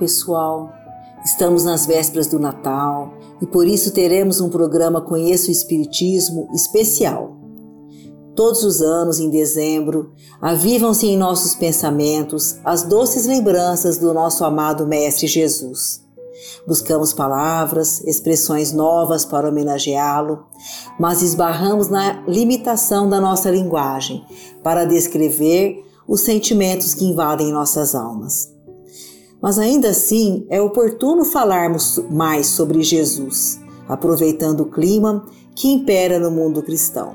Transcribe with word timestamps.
Pessoal. 0.00 0.72
Estamos 1.24 1.64
nas 1.64 1.84
vésperas 1.84 2.26
do 2.26 2.38
Natal 2.38 3.12
e 3.42 3.46
por 3.46 3.66
isso 3.66 3.92
teremos 3.92 4.40
um 4.40 4.48
programa 4.48 5.02
Conheça 5.02 5.48
o 5.48 5.52
Espiritismo 5.52 6.48
especial. 6.54 7.36
Todos 8.34 8.64
os 8.64 8.80
anos, 8.80 9.20
em 9.20 9.28
dezembro, 9.28 10.12
avivam-se 10.40 11.06
em 11.06 11.18
nossos 11.18 11.54
pensamentos 11.54 12.56
as 12.64 12.82
doces 12.82 13.26
lembranças 13.26 13.98
do 13.98 14.14
nosso 14.14 14.44
amado 14.44 14.86
Mestre 14.86 15.26
Jesus. 15.26 16.00
Buscamos 16.66 17.12
palavras, 17.12 18.00
expressões 18.06 18.72
novas 18.72 19.26
para 19.26 19.48
homenageá-lo, 19.48 20.46
mas 20.98 21.20
esbarramos 21.20 21.88
na 21.88 22.24
limitação 22.26 23.06
da 23.10 23.20
nossa 23.20 23.50
linguagem 23.50 24.24
para 24.62 24.86
descrever 24.86 25.84
os 26.08 26.22
sentimentos 26.22 26.94
que 26.94 27.04
invadem 27.04 27.52
nossas 27.52 27.94
almas. 27.94 28.49
Mas 29.42 29.58
ainda 29.58 29.88
assim 29.88 30.46
é 30.50 30.60
oportuno 30.60 31.24
falarmos 31.24 31.98
mais 32.10 32.46
sobre 32.46 32.82
Jesus, 32.82 33.60
aproveitando 33.88 34.60
o 34.60 34.70
clima 34.70 35.24
que 35.54 35.68
impera 35.68 36.18
no 36.18 36.30
mundo 36.30 36.62
cristão. 36.62 37.14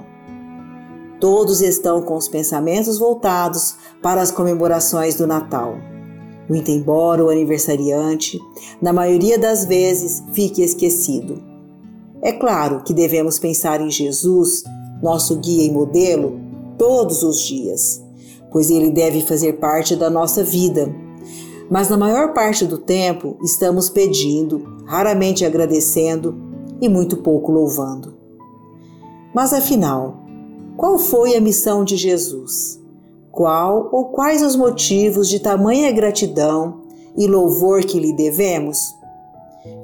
Todos 1.19 1.61
estão 1.61 2.01
com 2.01 2.15
os 2.15 2.27
pensamentos 2.27 2.97
voltados 2.97 3.75
para 4.01 4.21
as 4.21 4.31
comemorações 4.31 5.15
do 5.15 5.25
Natal. 5.25 5.75
Muito 6.49 6.69
embora 6.69 7.23
o 7.23 7.29
aniversariante, 7.29 8.39
na 8.81 8.91
maioria 8.91 9.37
das 9.37 9.65
vezes, 9.65 10.23
fique 10.33 10.61
esquecido. 10.61 11.41
É 12.21 12.31
claro 12.31 12.83
que 12.83 12.93
devemos 12.93 13.39
pensar 13.39 13.81
em 13.81 13.89
Jesus, 13.89 14.63
nosso 15.01 15.37
guia 15.37 15.63
e 15.63 15.71
modelo, 15.71 16.39
todos 16.77 17.23
os 17.23 17.39
dias, 17.39 18.03
pois 18.51 18.69
ele 18.69 18.91
deve 18.91 19.21
fazer 19.21 19.53
parte 19.53 19.95
da 19.95 20.09
nossa 20.09 20.43
vida 20.43 20.93
mas 21.69 21.89
na 21.89 21.97
maior 21.97 22.33
parte 22.33 22.65
do 22.65 22.77
tempo 22.77 23.37
estamos 23.43 23.89
pedindo, 23.89 24.83
raramente 24.85 25.45
agradecendo 25.45 26.35
e 26.79 26.87
muito 26.87 27.17
pouco 27.17 27.51
louvando. 27.51 28.15
Mas 29.33 29.53
afinal, 29.53 30.23
qual 30.77 30.97
foi 30.97 31.35
a 31.35 31.41
missão 31.41 31.83
de 31.83 31.95
Jesus? 31.95 32.81
Qual 33.31 33.89
ou 33.91 34.05
quais 34.05 34.41
os 34.41 34.55
motivos 34.55 35.27
de 35.27 35.39
tamanha 35.39 35.91
gratidão 35.91 36.83
e 37.17 37.27
louvor 37.27 37.83
que 37.83 37.99
lhe 37.99 38.13
devemos? 38.13 38.77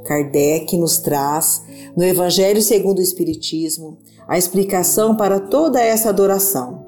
Kardec 0.05 0.77
nos 0.77 0.99
traz, 0.99 1.63
no 1.95 2.03
Evangelho 2.03 2.61
segundo 2.61 2.99
o 2.99 3.01
Espiritismo, 3.01 3.97
a 4.27 4.37
explicação 4.37 5.15
para 5.15 5.39
toda 5.39 5.81
essa 5.81 6.09
adoração. 6.09 6.85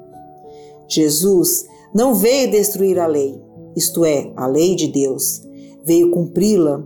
Jesus 0.88 1.66
não 1.94 2.14
veio 2.14 2.50
destruir 2.50 2.98
a 2.98 3.06
lei, 3.06 3.43
isto 3.76 4.04
é, 4.04 4.32
a 4.36 4.46
lei 4.46 4.74
de 4.74 4.88
Deus, 4.88 5.42
veio 5.84 6.10
cumpri-la, 6.10 6.84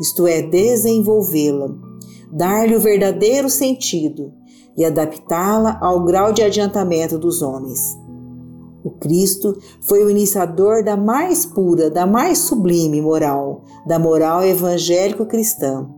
isto 0.00 0.26
é, 0.26 0.42
desenvolvê-la, 0.42 1.68
dar-lhe 2.32 2.76
o 2.76 2.80
verdadeiro 2.80 3.50
sentido 3.50 4.32
e 4.76 4.84
adaptá-la 4.84 5.78
ao 5.80 6.04
grau 6.04 6.32
de 6.32 6.42
adiantamento 6.42 7.18
dos 7.18 7.42
homens. 7.42 7.96
O 8.84 8.90
Cristo 8.90 9.58
foi 9.80 10.04
o 10.04 10.10
iniciador 10.10 10.84
da 10.84 10.96
mais 10.96 11.44
pura, 11.44 11.90
da 11.90 12.06
mais 12.06 12.38
sublime 12.38 13.00
moral, 13.00 13.64
da 13.86 13.98
moral 13.98 14.44
evangélico-cristã, 14.44 15.88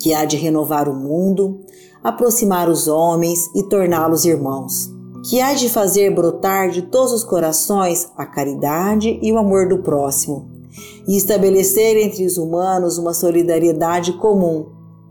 que 0.00 0.12
há 0.12 0.24
de 0.24 0.36
renovar 0.36 0.88
o 0.88 0.94
mundo, 0.94 1.60
aproximar 2.02 2.68
os 2.68 2.88
homens 2.88 3.48
e 3.54 3.62
torná-los 3.62 4.24
irmãos 4.24 4.99
que 5.24 5.40
há 5.40 5.52
de 5.52 5.68
fazer 5.68 6.14
brotar 6.14 6.70
de 6.70 6.82
todos 6.82 7.12
os 7.12 7.24
corações 7.24 8.10
a 8.16 8.24
caridade 8.24 9.18
e 9.22 9.32
o 9.32 9.38
amor 9.38 9.68
do 9.68 9.78
próximo, 9.78 10.50
e 11.06 11.16
estabelecer 11.16 11.96
entre 11.96 12.24
os 12.24 12.38
humanos 12.38 12.96
uma 12.96 13.12
solidariedade 13.12 14.14
comum, 14.14 14.66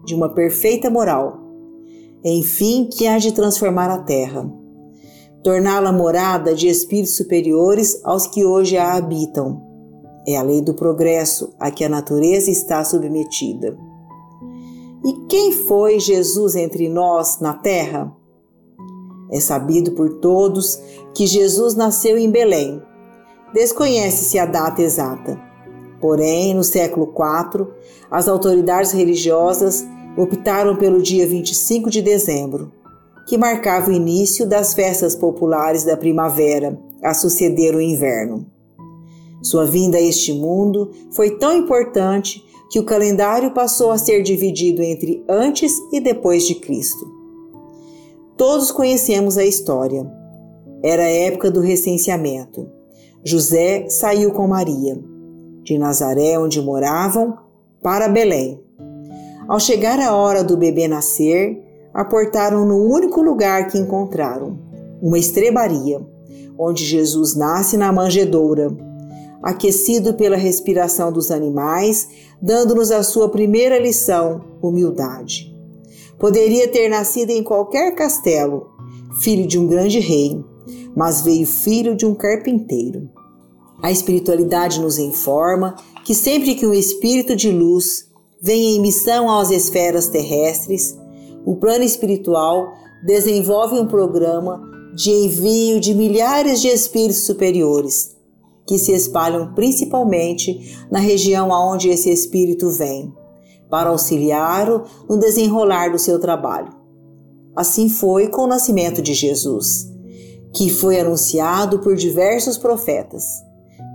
de 0.05 0.15
uma 0.15 0.29
perfeita 0.29 0.89
moral. 0.89 1.39
Enfim, 2.23 2.89
que 2.91 3.07
há 3.07 3.17
de 3.17 3.31
transformar 3.31 3.89
a 3.89 3.99
terra, 3.99 4.51
torná-la 5.43 5.91
morada 5.91 6.55
de 6.55 6.67
espíritos 6.67 7.15
superiores 7.15 8.01
aos 8.03 8.25
que 8.25 8.43
hoje 8.43 8.77
a 8.77 8.95
habitam. 8.95 9.61
É 10.27 10.35
a 10.35 10.41
lei 10.41 10.61
do 10.61 10.73
progresso 10.73 11.53
a 11.59 11.71
que 11.71 11.83
a 11.83 11.89
natureza 11.89 12.51
está 12.51 12.83
submetida. 12.83 13.77
E 15.05 15.13
quem 15.27 15.51
foi 15.51 15.99
Jesus 15.99 16.55
entre 16.55 16.89
nós 16.89 17.39
na 17.39 17.53
terra? 17.53 18.13
É 19.31 19.39
sabido 19.39 19.91
por 19.91 20.19
todos 20.19 20.79
que 21.13 21.27
Jesus 21.27 21.75
nasceu 21.75 22.17
em 22.17 22.29
Belém. 22.29 22.81
Desconhece-se 23.53 24.39
a 24.39 24.45
data 24.45 24.81
exata. 24.81 25.39
Porém, 25.99 26.53
no 26.53 26.63
século 26.63 27.13
IV, 27.13 27.67
as 28.09 28.27
autoridades 28.27 28.91
religiosas 28.91 29.85
optaram 30.17 30.75
pelo 30.75 31.01
dia 31.01 31.27
25 31.27 31.89
de 31.89 32.01
dezembro, 32.01 32.71
que 33.27 33.37
marcava 33.37 33.89
o 33.89 33.93
início 33.93 34.47
das 34.47 34.73
festas 34.73 35.15
populares 35.15 35.83
da 35.83 35.95
primavera, 35.95 36.79
a 37.03 37.13
suceder 37.13 37.75
o 37.75 37.81
inverno. 37.81 38.45
Sua 39.41 39.65
vinda 39.65 39.97
a 39.97 40.01
este 40.01 40.33
mundo 40.33 40.91
foi 41.11 41.37
tão 41.37 41.55
importante 41.55 42.43
que 42.69 42.79
o 42.79 42.83
calendário 42.83 43.51
passou 43.51 43.91
a 43.91 43.97
ser 43.97 44.21
dividido 44.21 44.81
entre 44.83 45.23
antes 45.27 45.73
e 45.91 45.99
depois 45.99 46.45
de 46.45 46.55
Cristo. 46.55 47.18
Todos 48.39 48.71
conhecemos 48.71 49.37
a 49.37 49.43
história. 49.43 50.09
Era 50.81 51.03
a 51.03 51.11
época 51.11 51.51
do 51.51 51.59
recenseamento. 51.59 52.69
José 53.21 53.89
saiu 53.89 54.31
com 54.31 54.47
Maria, 54.47 54.97
de 55.61 55.77
Nazaré, 55.77 56.39
onde 56.39 56.61
moravam, 56.61 57.37
para 57.83 58.07
Belém. 58.07 58.63
Ao 59.45 59.59
chegar 59.59 59.99
a 59.99 60.15
hora 60.15 60.41
do 60.41 60.55
bebê 60.55 60.87
nascer, 60.87 61.61
aportaram 61.93 62.65
no 62.65 62.77
único 62.77 63.21
lugar 63.21 63.67
que 63.67 63.77
encontraram, 63.77 64.57
uma 65.01 65.19
estrebaria, 65.19 65.99
onde 66.57 66.85
Jesus 66.85 67.35
nasce 67.35 67.75
na 67.75 67.91
manjedoura, 67.91 68.69
aquecido 69.43 70.13
pela 70.13 70.37
respiração 70.37 71.11
dos 71.11 71.29
animais, 71.29 72.07
dando-nos 72.41 72.89
a 72.89 73.03
sua 73.03 73.27
primeira 73.27 73.77
lição, 73.77 74.39
humildade. 74.61 75.58
Poderia 76.19 76.67
ter 76.67 76.89
nascido 76.89 77.29
em 77.29 77.41
qualquer 77.41 77.95
castelo, 77.95 78.67
filho 79.21 79.47
de 79.47 79.57
um 79.57 79.65
grande 79.65 79.99
rei, 79.99 80.43
mas 80.95 81.21
veio 81.21 81.47
filho 81.47 81.95
de 81.95 82.05
um 82.05 82.13
carpinteiro. 82.13 83.09
A 83.81 83.89
espiritualidade 83.89 84.81
nos 84.81 84.97
informa 84.97 85.75
que 86.03 86.13
sempre 86.13 86.55
que 86.55 86.67
um 86.67 86.73
espírito 86.73 87.35
de 87.35 87.49
luz 87.49 88.09
vem 88.41 88.75
em 88.75 88.81
missão 88.81 89.31
às 89.31 89.49
esferas 89.49 90.07
terrestres, 90.07 90.97
o 91.45 91.55
plano 91.55 91.83
espiritual 91.83 92.73
desenvolve 93.05 93.79
um 93.79 93.87
programa 93.87 94.61
de 94.93 95.11
envio 95.11 95.79
de 95.79 95.93
milhares 95.93 96.59
de 96.59 96.67
espíritos 96.67 97.25
superiores, 97.25 98.15
que 98.67 98.77
se 98.77 98.91
espalham 98.91 99.53
principalmente 99.53 100.77
na 100.91 100.99
região 100.99 101.53
aonde 101.53 101.89
esse 101.89 102.09
espírito 102.09 102.69
vem, 102.71 103.13
para 103.69 103.89
auxiliá-lo 103.89 104.83
no 105.07 105.17
desenrolar 105.17 105.91
do 105.91 105.99
seu 105.99 106.19
trabalho. 106.19 106.73
Assim 107.55 107.89
foi 107.89 108.27
com 108.27 108.43
o 108.43 108.47
nascimento 108.47 109.01
de 109.01 109.13
Jesus, 109.13 109.91
que 110.53 110.69
foi 110.69 110.99
anunciado 110.99 111.79
por 111.79 111.95
diversos 111.95 112.57
profetas. 112.57 113.25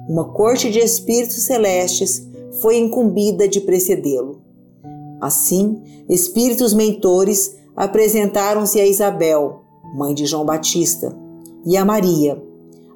Uma 0.08 0.32
corte 0.32 0.70
de 0.70 0.78
espíritos 0.78 1.42
celestes 1.42 2.26
foi 2.60 2.78
incumbida 2.78 3.48
de 3.48 3.60
precedê-lo. 3.60 4.42
Assim, 5.20 5.82
espíritos 6.08 6.74
mentores 6.74 7.56
apresentaram-se 7.74 8.80
a 8.80 8.86
Isabel, 8.86 9.62
mãe 9.96 10.14
de 10.14 10.26
João 10.26 10.44
Batista, 10.44 11.16
e 11.64 11.76
a 11.76 11.84
Maria, 11.84 12.40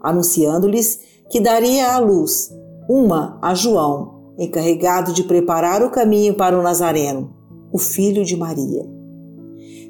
anunciando-lhes 0.02 1.00
que 1.30 1.40
daria 1.40 1.94
à 1.94 1.98
luz 1.98 2.50
uma 2.88 3.38
a 3.42 3.54
João, 3.54 4.17
encarregado 4.38 5.12
de 5.12 5.24
preparar 5.24 5.82
o 5.82 5.90
caminho 5.90 6.34
para 6.34 6.58
o 6.58 6.62
Nazareno, 6.62 7.34
o 7.72 7.78
filho 7.78 8.24
de 8.24 8.36
Maria. 8.36 8.88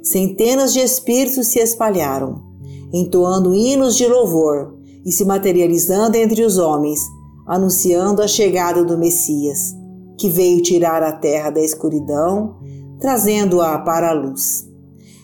Centenas 0.03 0.73
de 0.73 0.81
espíritos 0.81 1.49
se 1.49 1.59
espalharam, 1.59 2.43
entoando 2.93 3.55
hinos 3.55 3.95
de 3.95 4.07
louvor 4.07 4.75
e 5.05 5.13
se 5.13 5.25
materializando 5.25 6.17
entre 6.17 6.43
os 6.43 6.57
homens, 6.57 7.01
anunciando 7.47 8.23
a 8.23 8.29
chegada 8.29 8.83
do 8.85 8.97
Messias, 8.97 9.77
que 10.17 10.29
veio 10.29 10.63
tirar 10.63 11.03
a 11.03 11.13
terra 11.13 11.51
da 11.51 11.61
escuridão, 11.61 12.57
trazendo-a 12.99 13.79
para 13.79 14.11
a 14.11 14.15
luz. 14.15 14.67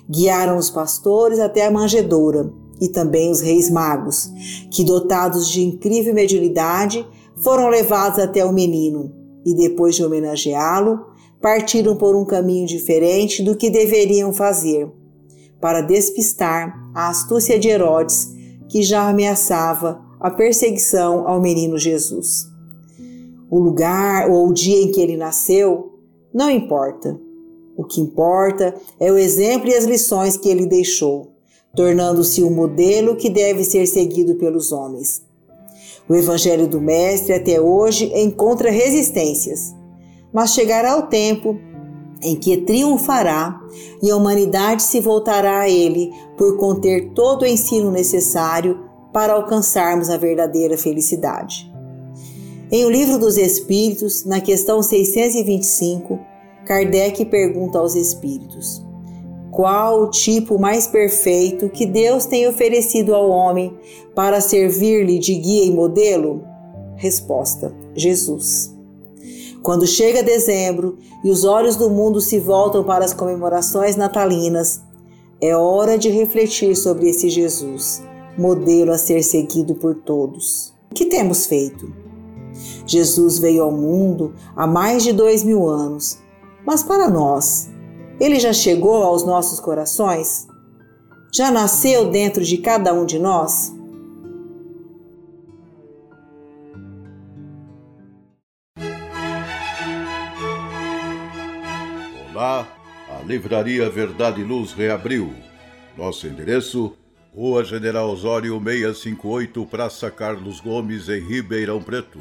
Guiaram 0.08 0.58
os 0.58 0.68
pastores 0.68 1.38
até 1.40 1.66
a 1.66 1.70
manjedoura 1.70 2.52
e 2.80 2.88
também 2.88 3.30
os 3.30 3.40
reis 3.40 3.70
magos, 3.70 4.30
que, 4.70 4.84
dotados 4.84 5.48
de 5.48 5.62
incrível 5.62 6.12
mediunidade, 6.12 7.06
foram 7.36 7.68
levados 7.68 8.18
até 8.18 8.44
o 8.44 8.52
menino 8.52 9.12
e, 9.44 9.54
depois 9.54 9.94
de 9.94 10.04
homenageá-lo, 10.04 11.06
partiram 11.40 11.96
por 11.96 12.16
um 12.16 12.24
caminho 12.24 12.66
diferente 12.66 13.42
do 13.42 13.56
que 13.56 13.68
deveriam 13.68 14.32
fazer, 14.32 14.90
para 15.60 15.82
despistar 15.82 16.74
a 16.94 17.08
astúcia 17.08 17.58
de 17.58 17.68
Herodes, 17.68 18.32
que 18.68 18.82
já 18.82 19.08
ameaçava 19.08 20.02
a 20.18 20.30
perseguição 20.30 21.28
ao 21.28 21.40
menino 21.40 21.78
Jesus. 21.78 22.46
O 23.50 23.58
lugar 23.58 24.30
ou 24.30 24.48
o 24.48 24.54
dia 24.54 24.82
em 24.82 24.90
que 24.90 25.00
ele 25.00 25.16
nasceu 25.16 25.98
não 26.32 26.50
importa. 26.50 27.20
O 27.76 27.84
que 27.84 28.00
importa 28.00 28.74
é 28.98 29.12
o 29.12 29.18
exemplo 29.18 29.68
e 29.68 29.74
as 29.74 29.84
lições 29.84 30.36
que 30.36 30.48
ele 30.48 30.66
deixou, 30.66 31.32
tornando-se 31.76 32.42
um 32.42 32.50
modelo 32.50 33.16
que 33.16 33.28
deve 33.28 33.64
ser 33.64 33.86
seguido 33.86 34.36
pelos 34.36 34.72
homens. 34.72 35.23
O 36.08 36.14
Evangelho 36.14 36.66
do 36.66 36.80
Mestre 36.80 37.32
até 37.32 37.60
hoje 37.60 38.12
encontra 38.14 38.70
resistências, 38.70 39.74
mas 40.32 40.52
chegará 40.52 40.98
o 40.98 41.02
tempo 41.02 41.58
em 42.22 42.36
que 42.36 42.58
triunfará 42.58 43.60
e 44.02 44.10
a 44.10 44.16
humanidade 44.16 44.82
se 44.82 45.00
voltará 45.00 45.60
a 45.60 45.68
ele 45.68 46.10
por 46.36 46.56
conter 46.58 47.10
todo 47.14 47.42
o 47.42 47.46
ensino 47.46 47.90
necessário 47.90 48.80
para 49.12 49.32
alcançarmos 49.32 50.10
a 50.10 50.16
verdadeira 50.16 50.76
felicidade. 50.76 51.72
Em 52.70 52.84
O 52.84 52.90
Livro 52.90 53.18
dos 53.18 53.36
Espíritos, 53.36 54.24
na 54.24 54.40
questão 54.40 54.82
625, 54.82 56.18
Kardec 56.66 57.24
pergunta 57.26 57.78
aos 57.78 57.94
espíritos: 57.94 58.84
Qual 59.54 60.02
o 60.02 60.10
tipo 60.10 60.58
mais 60.58 60.88
perfeito 60.88 61.68
que 61.68 61.86
Deus 61.86 62.26
tem 62.26 62.48
oferecido 62.48 63.14
ao 63.14 63.30
homem 63.30 63.72
para 64.12 64.40
servir-lhe 64.40 65.16
de 65.16 65.32
guia 65.36 65.64
e 65.64 65.70
modelo? 65.70 66.42
Resposta: 66.96 67.72
Jesus. 67.94 68.74
Quando 69.62 69.86
chega 69.86 70.24
dezembro 70.24 70.98
e 71.22 71.30
os 71.30 71.44
olhos 71.44 71.76
do 71.76 71.88
mundo 71.88 72.20
se 72.20 72.40
voltam 72.40 72.82
para 72.82 73.04
as 73.04 73.14
comemorações 73.14 73.94
natalinas, 73.94 74.82
é 75.40 75.56
hora 75.56 75.96
de 75.96 76.10
refletir 76.10 76.74
sobre 76.74 77.08
esse 77.08 77.30
Jesus, 77.30 78.02
modelo 78.36 78.90
a 78.90 78.98
ser 78.98 79.22
seguido 79.22 79.76
por 79.76 79.94
todos. 79.94 80.74
O 80.90 80.94
que 80.94 81.06
temos 81.06 81.46
feito? 81.46 81.92
Jesus 82.84 83.38
veio 83.38 83.62
ao 83.62 83.70
mundo 83.70 84.34
há 84.56 84.66
mais 84.66 85.04
de 85.04 85.12
dois 85.12 85.44
mil 85.44 85.68
anos 85.68 86.18
mas 86.64 86.82
para 86.82 87.08
nós, 87.08 87.68
ele 88.20 88.38
já 88.38 88.52
chegou 88.52 89.02
aos 89.02 89.24
nossos 89.24 89.58
corações? 89.60 90.46
Já 91.32 91.50
nasceu 91.50 92.10
dentro 92.10 92.44
de 92.44 92.58
cada 92.58 92.92
um 92.92 93.04
de 93.04 93.18
nós? 93.18 93.72
Olá, 102.30 102.68
a 103.08 103.22
Livraria 103.24 103.88
Verdade 103.90 104.40
e 104.40 104.44
Luz 104.44 104.72
reabriu. 104.72 105.32
Nosso 105.96 106.26
endereço: 106.26 106.92
Rua 107.34 107.64
General 107.64 108.08
Osório 108.08 108.60
658, 108.60 109.66
Praça 109.66 110.10
Carlos 110.10 110.60
Gomes, 110.60 111.08
em 111.08 111.20
Ribeirão 111.20 111.82
Preto. 111.82 112.20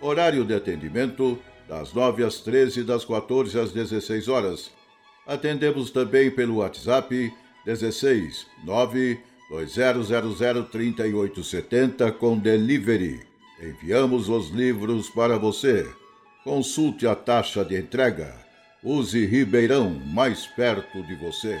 Horário 0.00 0.44
de 0.44 0.54
atendimento: 0.54 1.38
das 1.68 1.92
9 1.92 2.24
às 2.24 2.40
13 2.40 2.80
e 2.80 2.84
das 2.84 3.04
14 3.04 3.58
às 3.58 3.72
16 3.72 4.28
horas. 4.28 4.75
Atendemos 5.26 5.90
também 5.90 6.30
pelo 6.30 6.56
WhatsApp 6.56 7.32
16 7.64 8.46
9 8.64 9.18
2000 9.50 10.64
3870 10.64 12.12
com 12.12 12.38
delivery. 12.38 13.20
Enviamos 13.60 14.28
os 14.28 14.50
livros 14.50 15.08
para 15.10 15.38
você. 15.38 15.88
Consulte 16.44 17.06
a 17.06 17.14
taxa 17.14 17.64
de 17.64 17.76
entrega. 17.76 18.34
Use 18.82 19.26
Ribeirão 19.26 19.90
mais 19.90 20.46
perto 20.46 21.02
de 21.02 21.16
você. 21.16 21.60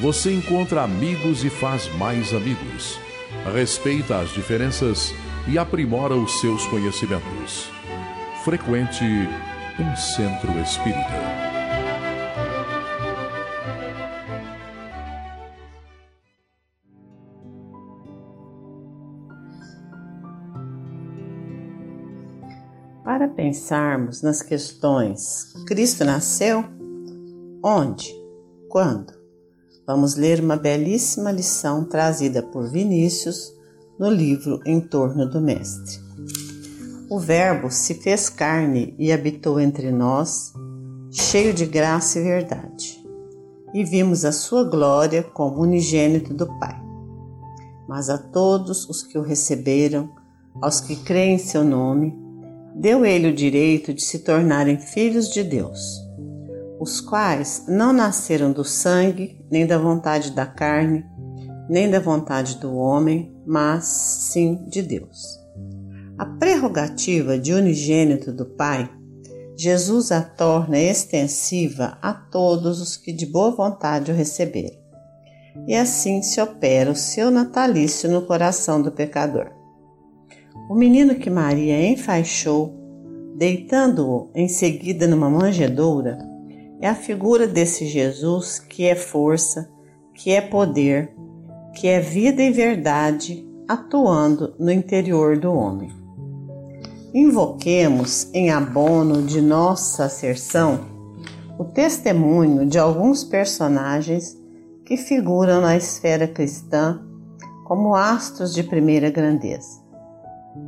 você 0.00 0.32
encontra 0.32 0.82
amigos 0.82 1.44
e 1.44 1.50
faz 1.50 1.92
mais 1.96 2.32
amigos. 2.32 2.98
Respeita 3.52 4.18
as 4.18 4.30
diferenças 4.30 5.12
e 5.48 5.58
aprimora 5.58 6.14
os 6.14 6.40
seus 6.40 6.64
conhecimentos. 6.66 7.68
Frequente 8.44 9.04
um 9.80 9.96
centro 9.96 10.50
espírita. 10.60 11.48
Para 23.04 23.28
pensarmos 23.28 24.22
nas 24.22 24.42
questões: 24.42 25.52
Cristo 25.66 26.04
nasceu? 26.04 26.64
Onde? 27.64 28.12
Quando? 28.68 29.17
Vamos 29.88 30.16
ler 30.16 30.38
uma 30.40 30.54
belíssima 30.54 31.32
lição 31.32 31.82
trazida 31.82 32.42
por 32.42 32.68
Vinícius 32.68 33.54
no 33.98 34.10
livro 34.10 34.60
Em 34.66 34.82
torno 34.82 35.26
do 35.26 35.40
Mestre. 35.40 35.98
O 37.08 37.18
Verbo 37.18 37.70
se 37.70 37.94
fez 37.94 38.28
carne 38.28 38.94
e 38.98 39.10
habitou 39.10 39.58
entre 39.58 39.90
nós, 39.90 40.52
cheio 41.10 41.54
de 41.54 41.64
graça 41.64 42.18
e 42.18 42.22
verdade, 42.22 43.02
e 43.72 43.82
vimos 43.82 44.26
a 44.26 44.30
sua 44.30 44.62
glória 44.62 45.22
como 45.22 45.62
unigênito 45.62 46.34
do 46.34 46.46
Pai. 46.58 46.78
Mas 47.88 48.10
a 48.10 48.18
todos 48.18 48.86
os 48.90 49.02
que 49.02 49.16
o 49.16 49.22
receberam, 49.22 50.10
aos 50.60 50.82
que 50.82 50.96
creem 50.96 51.36
em 51.36 51.38
seu 51.38 51.64
nome, 51.64 52.14
deu 52.74 53.06
ele 53.06 53.28
o 53.28 53.34
direito 53.34 53.94
de 53.94 54.02
se 54.02 54.18
tornarem 54.18 54.76
filhos 54.76 55.30
de 55.30 55.42
Deus 55.42 56.06
os 56.80 57.00
quais 57.00 57.64
não 57.66 57.92
nasceram 57.92 58.52
do 58.52 58.64
sangue, 58.64 59.44
nem 59.50 59.66
da 59.66 59.78
vontade 59.78 60.30
da 60.30 60.46
carne, 60.46 61.04
nem 61.68 61.90
da 61.90 62.00
vontade 62.00 62.56
do 62.56 62.74
homem, 62.74 63.34
mas 63.46 63.84
sim 63.84 64.66
de 64.68 64.82
Deus. 64.82 65.38
A 66.16 66.24
prerrogativa 66.24 67.38
de 67.38 67.52
unigênito 67.52 68.32
do 68.32 68.46
Pai, 68.46 68.90
Jesus 69.56 70.12
a 70.12 70.22
torna 70.22 70.78
extensiva 70.78 71.98
a 72.00 72.12
todos 72.14 72.80
os 72.80 72.96
que 72.96 73.12
de 73.12 73.26
boa 73.26 73.50
vontade 73.50 74.10
o 74.12 74.14
receberam. 74.14 74.78
E 75.66 75.74
assim 75.74 76.22
se 76.22 76.40
opera 76.40 76.90
o 76.90 76.96
seu 76.96 77.30
natalício 77.30 78.08
no 78.08 78.22
coração 78.22 78.80
do 78.80 78.92
pecador. 78.92 79.50
O 80.70 80.74
menino 80.74 81.16
que 81.16 81.28
Maria 81.28 81.88
enfaixou, 81.88 82.74
deitando-o 83.36 84.30
em 84.34 84.48
seguida 84.48 85.06
numa 85.06 85.28
manjedoura, 85.28 86.18
é 86.80 86.88
a 86.88 86.94
figura 86.94 87.46
desse 87.46 87.86
Jesus 87.86 88.58
que 88.58 88.84
é 88.84 88.94
força, 88.94 89.70
que 90.14 90.30
é 90.30 90.40
poder, 90.40 91.14
que 91.74 91.88
é 91.88 92.00
vida 92.00 92.42
e 92.42 92.50
verdade 92.50 93.46
atuando 93.66 94.54
no 94.58 94.70
interior 94.70 95.38
do 95.38 95.52
homem. 95.52 95.90
Invoquemos 97.14 98.28
em 98.32 98.50
abono 98.50 99.22
de 99.22 99.40
nossa 99.40 100.04
asserção 100.04 100.80
o 101.58 101.64
testemunho 101.64 102.66
de 102.66 102.78
alguns 102.78 103.24
personagens 103.24 104.38
que 104.84 104.96
figuram 104.96 105.60
na 105.60 105.76
esfera 105.76 106.28
cristã 106.28 107.02
como 107.64 107.94
astros 107.94 108.54
de 108.54 108.62
primeira 108.62 109.10
grandeza. 109.10 109.82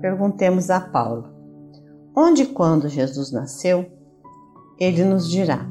Perguntemos 0.01 0.69
a 0.69 0.81
Paulo: 0.81 1.29
Onde 2.15 2.43
e 2.43 2.47
quando 2.47 2.89
Jesus 2.89 3.33
nasceu? 3.33 3.87
Ele 4.79 5.05
nos 5.05 5.31
dirá: 5.31 5.67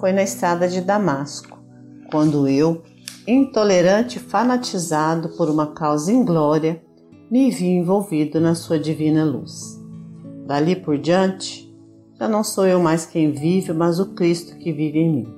Foi 0.00 0.12
na 0.12 0.22
estrada 0.22 0.66
de 0.66 0.80
Damasco, 0.80 1.58
quando 2.10 2.48
eu, 2.48 2.82
intolerante 3.28 4.16
e 4.16 4.20
fanatizado 4.20 5.28
por 5.36 5.50
uma 5.50 5.74
causa 5.74 6.10
inglória, 6.10 6.82
me 7.30 7.50
vi 7.50 7.66
envolvido 7.66 8.40
na 8.40 8.54
sua 8.54 8.78
divina 8.78 9.22
luz. 9.26 9.78
Dali 10.46 10.74
por 10.74 10.96
diante, 10.96 11.70
já 12.18 12.26
não 12.26 12.42
sou 12.42 12.66
eu 12.66 12.80
mais 12.80 13.04
quem 13.04 13.30
vive, 13.30 13.74
mas 13.74 14.00
o 14.00 14.14
Cristo 14.14 14.56
que 14.56 14.72
vive 14.72 15.00
em 15.00 15.12
mim. 15.12 15.34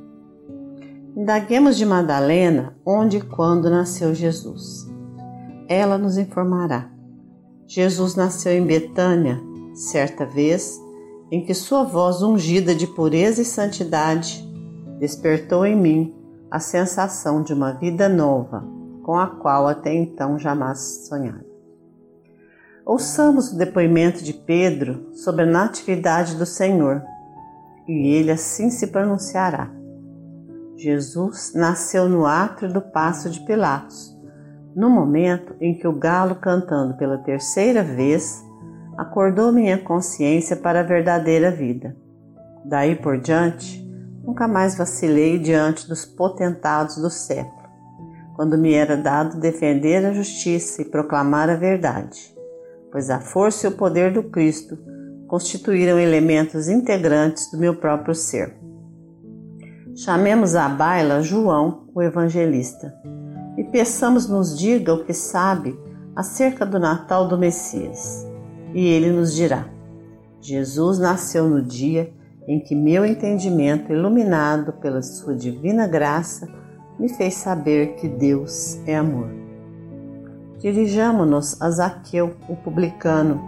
Indaguemos 1.17 1.77
de 1.77 1.85
Madalena 1.85 2.77
onde 2.87 3.17
e 3.17 3.21
quando 3.21 3.69
nasceu 3.69 4.15
Jesus. 4.15 4.89
Ela 5.69 5.99
nos 5.99 6.17
informará. 6.17 6.89
Jesus 7.67 8.15
nasceu 8.15 8.53
em 8.53 8.65
Betânia, 8.65 9.41
certa 9.75 10.25
vez, 10.25 10.81
em 11.33 11.45
que 11.45 11.53
sua 11.53 11.83
voz 11.83 12.23
ungida 12.23 12.77
de 12.77 12.87
pureza 12.87 13.43
e 13.43 13.45
santidade 13.45 14.52
despertou 15.03 15.67
em 15.67 15.75
mim 15.75 16.15
a 16.49 16.61
sensação 16.61 17.43
de 17.43 17.53
uma 17.53 17.73
vida 17.73 18.09
nova, 18.09 18.63
com 19.03 19.19
a 19.19 19.27
qual 19.27 19.67
até 19.67 19.93
então 19.93 20.39
jamais 20.39 21.09
sonhara. 21.09 21.45
Ouçamos 22.87 23.51
o 23.51 23.59
depoimento 23.59 24.23
de 24.23 24.33
Pedro 24.33 25.13
sobre 25.13 25.43
a 25.43 25.47
natividade 25.47 26.37
do 26.37 26.47
Senhor, 26.47 27.03
e 27.89 28.15
ele 28.15 28.31
assim 28.31 28.71
se 28.71 28.87
pronunciará. 28.87 29.73
Jesus 30.77 31.53
nasceu 31.53 32.09
no 32.09 32.25
átrio 32.25 32.73
do 32.73 32.81
passo 32.81 33.29
de 33.29 33.41
Pilatos, 33.41 34.17
no 34.73 34.89
momento 34.89 35.53
em 35.61 35.75
que 35.75 35.89
o 35.89 35.99
galo, 35.99 36.37
cantando 36.37 36.95
pela 36.95 37.19
terceira 37.19 37.83
vez, 37.83 38.41
acordou 38.97 39.51
minha 39.51 39.79
consciência 39.79 40.55
para 40.55 40.79
a 40.79 40.85
verdadeira 40.85 41.51
vida. 41.51 41.97
Daí 42.65 42.95
por 42.95 43.19
diante, 43.19 43.82
nunca 44.25 44.47
mais 44.47 44.77
vacilei 44.77 45.39
diante 45.39 45.89
dos 45.89 46.05
potentados 46.05 46.97
do 46.97 47.11
século, 47.11 47.69
quando 48.35 48.59
me 48.59 48.73
era 48.73 48.97
dado 48.97 49.41
defender 49.41 50.05
a 50.05 50.13
justiça 50.13 50.83
e 50.83 50.85
proclamar 50.85 51.51
a 51.51 51.57
verdade 51.57 52.33
pois 52.93 53.09
a 53.09 53.19
força 53.19 53.67
e 53.67 53.71
o 53.71 53.77
poder 53.77 54.13
do 54.13 54.23
Cristo 54.25 54.79
constituíram 55.27 55.99
elementos 55.99 56.69
integrantes 56.69 57.51
do 57.51 57.57
meu 57.57 57.75
próprio 57.75 58.15
ser. 58.15 58.55
Chamemos 59.97 60.55
à 60.55 60.69
baila 60.69 61.23
João, 61.23 61.89
o 61.95 62.03
evangelista, 62.03 62.95
e 63.57 63.65
peçamos 63.65 64.29
nos 64.29 64.57
diga 64.57 64.93
o 64.93 65.05
que 65.05 65.15
sabe 65.15 65.79
acerca 66.15 66.67
do 66.67 66.79
Natal 66.79 67.27
do 67.27 67.39
Messias. 67.39 68.27
E 68.75 68.87
ele 68.87 69.11
nos 69.11 69.35
dirá: 69.35 69.67
Jesus 70.41 70.99
nasceu 70.99 71.49
no 71.49 71.63
dia 71.63 72.13
em 72.47 72.61
que 72.61 72.75
meu 72.75 73.05
entendimento, 73.05 73.93
iluminado 73.93 74.73
pela 74.75 75.03
sua 75.03 75.35
divina 75.35 75.87
graça, 75.87 76.49
me 76.99 77.09
fez 77.09 77.35
saber 77.35 77.95
que 77.95 78.09
Deus 78.09 78.81
é 78.87 78.97
amor. 78.97 79.29
Dirijamo-nos 80.59 81.61
a 81.61 81.71
Zaqueu, 81.71 82.35
o 82.49 82.57
publicano, 82.57 83.41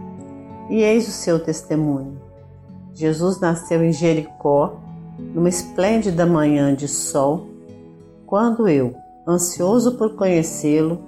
e 0.69 0.83
eis 0.83 1.07
o 1.07 1.13
seu 1.13 1.39
testemunho. 1.39 2.21
Jesus 2.93 3.41
nasceu 3.41 3.85
em 3.85 3.93
Jericó, 3.93 4.81
numa 5.19 5.49
esplêndida 5.49 6.27
manhã 6.27 6.75
de 6.75 6.89
sol, 6.89 7.49
quando 8.27 8.69
eu, 8.69 8.95
ansioso 9.27 9.97
por 9.97 10.17
conhecê-lo, 10.17 10.99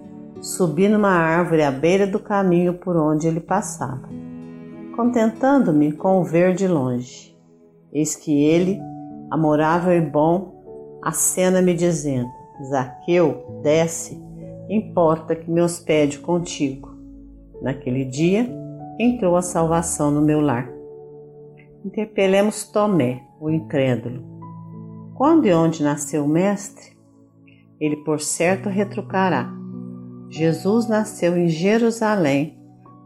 subi 0.41 0.89
numa 0.89 1.11
árvore 1.11 1.63
à 1.63 1.71
beira 1.71 2.07
do 2.07 2.21
caminho 2.21 2.75
por 2.75 2.97
onde 2.97 3.27
ele 3.27 3.41
passava, 3.41 4.09
contentando-me 4.95 5.93
com 5.93 6.21
o 6.21 6.25
ver 6.25 6.55
de 6.55 6.69
longe. 6.69 7.26
Eis 7.97 8.15
que 8.15 8.45
ele, 8.45 8.79
amorável 9.31 9.97
e 9.97 10.03
bom, 10.03 11.01
acena-me 11.03 11.73
dizendo: 11.73 12.29
Zaqueu, 12.69 13.59
desce, 13.63 14.23
importa 14.69 15.35
que 15.35 15.51
me 15.51 15.63
hospede 15.63 16.19
contigo. 16.19 16.95
Naquele 17.63 18.05
dia 18.05 18.55
entrou 19.01 19.35
a 19.35 19.41
salvação 19.41 20.11
no 20.11 20.21
meu 20.21 20.43
lar. 20.43 20.71
Interpelemos 21.87 22.65
Tomé, 22.65 23.23
o 23.41 23.49
incrédulo. 23.49 24.23
Quando 25.15 25.47
e 25.47 25.55
onde 25.55 25.83
nasceu 25.83 26.27
o 26.27 26.29
Mestre? 26.29 26.95
Ele 27.81 27.97
por 28.05 28.21
certo 28.21 28.69
retrucará. 28.69 29.51
Jesus 30.29 30.87
nasceu 30.87 31.35
em 31.35 31.49
Jerusalém, 31.49 32.59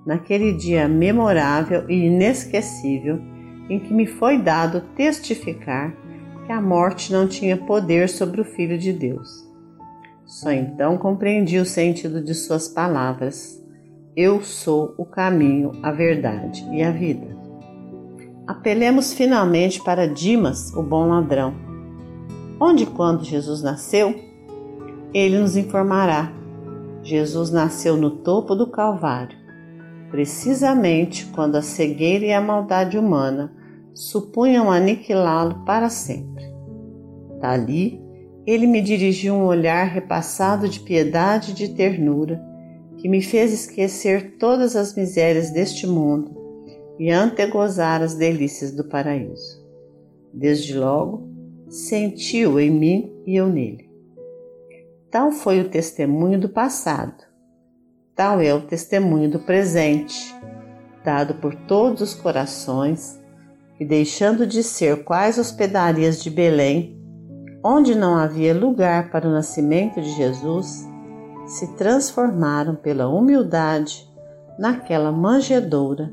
naquele 0.05 0.53
dia 0.53 0.89
memorável 0.89 1.89
e 1.89 2.07
inesquecível 2.07 3.21
em 3.71 3.79
que 3.79 3.95
me 3.95 4.07
foi 4.07 4.37
dado 4.37 4.83
testificar 4.95 5.95
que 6.45 6.53
a 6.53 6.61
morte 6.61 7.13
não 7.13 7.27
tinha 7.27 7.57
poder 7.57 8.09
sobre 8.09 8.41
o 8.41 8.45
Filho 8.45 8.77
de 8.77 8.93
Deus 8.93 9.49
só 10.31 10.53
então 10.53 10.97
compreendi 10.97 11.59
o 11.59 11.67
sentido 11.67 12.23
de 12.23 12.35
suas 12.35 12.69
palavras. 12.69 13.61
Eu 14.15 14.41
sou 14.45 14.95
o 14.97 15.05
caminho, 15.05 15.73
a 15.83 15.91
verdade 15.91 16.65
e 16.71 16.85
a 16.85 16.93
vida. 16.93 17.37
Apelemos 18.47 19.13
finalmente 19.13 19.83
para 19.83 20.07
Dimas, 20.07 20.73
o 20.73 20.85
bom 20.85 21.09
ladrão. 21.09 21.53
Onde 22.61 22.85
e 22.85 22.87
quando 22.87 23.25
Jesus 23.25 23.61
nasceu? 23.61 24.15
Ele 25.13 25.37
nos 25.37 25.57
informará. 25.57 26.33
Jesus 27.03 27.51
nasceu 27.51 27.97
no 27.97 28.11
topo 28.11 28.55
do 28.55 28.69
Calvário, 28.69 29.37
precisamente 30.13 31.27
quando 31.27 31.57
a 31.57 31.63
cegueira 31.63 32.27
e 32.27 32.33
a 32.33 32.41
maldade 32.41 32.97
humana 32.97 33.53
supunham 33.95 34.71
aniquilá-lo 34.71 35.65
para 35.65 35.89
sempre. 35.89 36.45
Dali, 37.41 38.01
ele 38.47 38.67
me 38.67 38.81
dirigiu 38.81 39.35
um 39.35 39.45
olhar 39.45 39.85
repassado 39.85 40.69
de 40.69 40.81
piedade 40.81 41.53
e 41.53 41.55
de 41.55 41.69
ternura, 41.69 42.43
que 42.97 43.09
me 43.09 43.23
fez 43.23 43.53
esquecer 43.53 44.37
todas 44.39 44.77
as 44.77 44.95
misérias 44.95 45.51
deste 45.51 45.87
mundo 45.87 46.37
e 46.99 47.11
antegozar 47.11 48.03
as 48.03 48.15
delícias 48.15 48.73
do 48.73 48.85
paraíso. 48.85 49.65
Desde 50.33 50.77
logo, 50.77 51.29
sentiu 51.69 52.59
em 52.61 52.71
mim 52.71 53.13
e 53.27 53.37
eu 53.37 53.49
nele. 53.49 53.89
Tal 55.11 55.33
foi 55.33 55.61
o 55.61 55.69
testemunho 55.69 56.39
do 56.39 56.49
passado, 56.49 57.25
tal 58.15 58.41
é 58.41 58.53
o 58.55 58.61
testemunho 58.61 59.31
do 59.31 59.41
presente, 59.41 60.35
dado 61.05 61.35
por 61.35 61.55
todos 61.55 62.01
os 62.01 62.15
corações, 62.15 63.20
e 63.81 63.85
deixando 63.87 64.47
de 64.47 64.63
ser 64.63 65.05
quais 65.05 65.39
hospedarias 65.39 66.23
de 66.23 66.29
Belém, 66.29 67.01
onde 67.65 67.95
não 67.95 68.15
havia 68.15 68.55
lugar 68.55 69.11
para 69.11 69.27
o 69.27 69.33
nascimento 69.33 70.03
de 70.03 70.11
Jesus, 70.13 70.87
se 71.47 71.67
transformaram 71.77 72.77
pela 72.77 73.09
humildade 73.09 74.07
naquela 74.59 75.11
manjedoura 75.11 76.13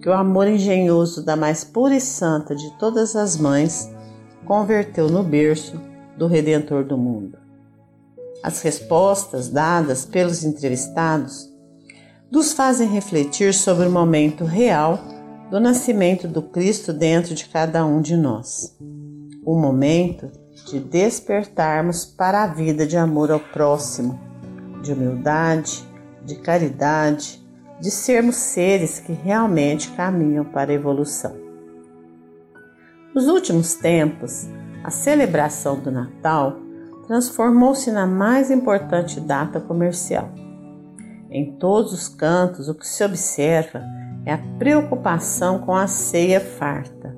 que 0.00 0.08
o 0.08 0.12
amor 0.12 0.46
engenhoso 0.46 1.24
da 1.24 1.34
mais 1.34 1.64
pura 1.64 1.96
e 1.96 2.00
santa 2.00 2.54
de 2.54 2.70
todas 2.78 3.16
as 3.16 3.36
mães 3.36 3.90
converteu 4.44 5.08
no 5.08 5.24
berço 5.24 5.78
do 6.16 6.28
Redentor 6.28 6.84
do 6.84 6.96
mundo. 6.96 7.36
As 8.44 8.62
respostas 8.62 9.48
dadas 9.48 10.04
pelos 10.04 10.44
entrevistados 10.44 11.52
nos 12.30 12.52
fazem 12.52 12.88
refletir 12.88 13.52
sobre 13.52 13.88
o 13.88 13.90
momento 13.90 14.44
real 14.44 15.00
do 15.50 15.58
nascimento 15.58 16.28
do 16.28 16.42
Cristo 16.42 16.92
dentro 16.92 17.34
de 17.34 17.48
cada 17.48 17.84
um 17.86 18.02
de 18.02 18.16
nós. 18.16 18.76
O 19.44 19.58
momento 19.58 20.30
de 20.66 20.78
despertarmos 20.78 22.04
para 22.04 22.42
a 22.44 22.46
vida 22.46 22.86
de 22.86 22.98
amor 22.98 23.30
ao 23.30 23.40
próximo, 23.40 24.20
de 24.82 24.92
humildade, 24.92 25.82
de 26.24 26.36
caridade, 26.36 27.42
de 27.80 27.90
sermos 27.90 28.36
seres 28.36 29.00
que 29.00 29.12
realmente 29.12 29.90
caminham 29.92 30.44
para 30.44 30.70
a 30.70 30.74
evolução. 30.74 31.34
Nos 33.14 33.26
últimos 33.26 33.74
tempos, 33.74 34.46
a 34.84 34.90
celebração 34.90 35.80
do 35.80 35.90
Natal 35.90 36.58
transformou-se 37.06 37.90
na 37.90 38.06
mais 38.06 38.50
importante 38.50 39.18
data 39.18 39.58
comercial. 39.58 40.30
Em 41.30 41.56
todos 41.56 41.92
os 41.92 42.06
cantos, 42.06 42.68
o 42.68 42.74
que 42.74 42.86
se 42.86 43.02
observa 43.02 43.82
é 44.28 44.34
a 44.34 44.38
preocupação 44.58 45.60
com 45.60 45.74
a 45.74 45.86
ceia 45.86 46.38
farta, 46.38 47.16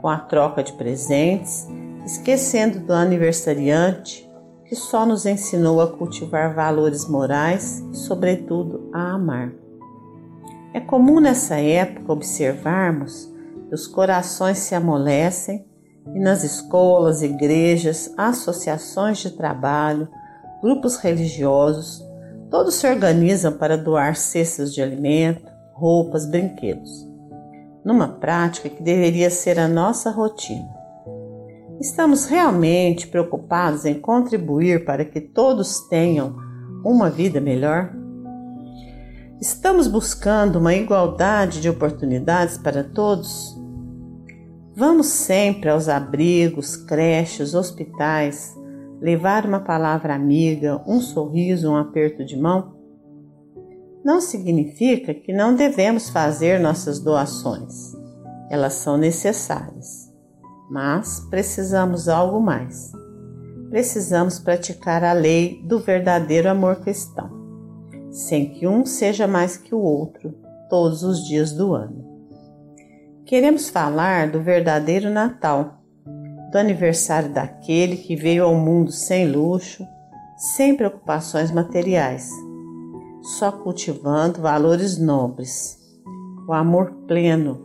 com 0.00 0.08
a 0.08 0.18
troca 0.18 0.62
de 0.62 0.72
presentes 0.74 1.66
esquecendo 2.06 2.78
do 2.78 2.92
aniversariante 2.92 4.30
que 4.66 4.76
só 4.76 5.04
nos 5.04 5.26
ensinou 5.26 5.80
a 5.80 5.90
cultivar 5.90 6.54
valores 6.54 7.08
morais 7.08 7.82
e, 7.90 7.96
sobretudo, 7.96 8.88
a 8.94 9.14
amar. 9.14 9.52
É 10.72 10.78
comum 10.78 11.18
nessa 11.18 11.56
época 11.56 12.12
observarmos 12.12 13.28
que 13.68 13.74
os 13.74 13.88
corações 13.88 14.58
se 14.58 14.76
amolecem 14.76 15.66
e 16.14 16.20
nas 16.20 16.44
escolas, 16.44 17.20
igrejas, 17.20 18.14
associações 18.16 19.18
de 19.18 19.32
trabalho, 19.32 20.08
grupos 20.62 20.98
religiosos, 20.98 22.00
todos 22.48 22.76
se 22.76 22.86
organizam 22.86 23.52
para 23.54 23.76
doar 23.76 24.14
cestas 24.14 24.72
de 24.72 24.80
alimento, 24.80 25.53
roupas, 25.74 26.26
brinquedos. 26.26 27.12
numa 27.84 28.08
prática 28.08 28.70
que 28.70 28.82
deveria 28.82 29.28
ser 29.28 29.58
a 29.58 29.68
nossa 29.68 30.10
rotina. 30.10 30.66
Estamos 31.78 32.24
realmente 32.24 33.06
preocupados 33.06 33.84
em 33.84 34.00
contribuir 34.00 34.86
para 34.86 35.04
que 35.04 35.20
todos 35.20 35.80
tenham 35.88 36.34
uma 36.82 37.10
vida 37.10 37.42
melhor? 37.42 37.92
Estamos 39.38 39.86
buscando 39.86 40.58
uma 40.58 40.74
igualdade 40.74 41.60
de 41.60 41.68
oportunidades 41.68 42.56
para 42.56 42.82
todos? 42.82 43.54
Vamos 44.74 45.08
sempre 45.08 45.68
aos 45.68 45.88
abrigos, 45.88 46.76
creches, 46.76 47.54
hospitais, 47.54 48.56
levar 49.00 49.44
uma 49.44 49.60
palavra 49.60 50.14
amiga, 50.14 50.82
um 50.86 51.00
sorriso, 51.00 51.70
um 51.70 51.76
aperto 51.76 52.24
de 52.24 52.36
mão? 52.36 52.73
Não 54.04 54.20
significa 54.20 55.14
que 55.14 55.32
não 55.32 55.54
devemos 55.54 56.10
fazer 56.10 56.60
nossas 56.60 57.00
doações. 57.00 57.94
Elas 58.50 58.74
são 58.74 58.98
necessárias. 58.98 60.12
Mas 60.70 61.20
precisamos 61.30 62.06
algo 62.06 62.38
mais. 62.38 62.92
Precisamos 63.70 64.38
praticar 64.38 65.02
a 65.02 65.14
lei 65.14 65.62
do 65.64 65.80
verdadeiro 65.80 66.50
amor 66.50 66.76
cristão, 66.76 67.30
sem 68.10 68.50
que 68.50 68.66
um 68.66 68.84
seja 68.84 69.26
mais 69.26 69.56
que 69.56 69.74
o 69.74 69.80
outro 69.80 70.34
todos 70.68 71.02
os 71.02 71.26
dias 71.26 71.52
do 71.52 71.74
ano. 71.74 72.04
Queremos 73.24 73.70
falar 73.70 74.30
do 74.30 74.42
verdadeiro 74.42 75.08
Natal, 75.10 75.82
do 76.52 76.58
aniversário 76.58 77.32
daquele 77.32 77.96
que 77.96 78.14
veio 78.14 78.44
ao 78.44 78.54
mundo 78.54 78.92
sem 78.92 79.26
luxo, 79.30 79.84
sem 80.36 80.76
preocupações 80.76 81.50
materiais, 81.50 82.28
só 83.24 83.50
cultivando 83.50 84.42
valores 84.42 84.98
nobres, 84.98 85.78
o 86.46 86.52
amor 86.52 86.92
pleno. 87.08 87.58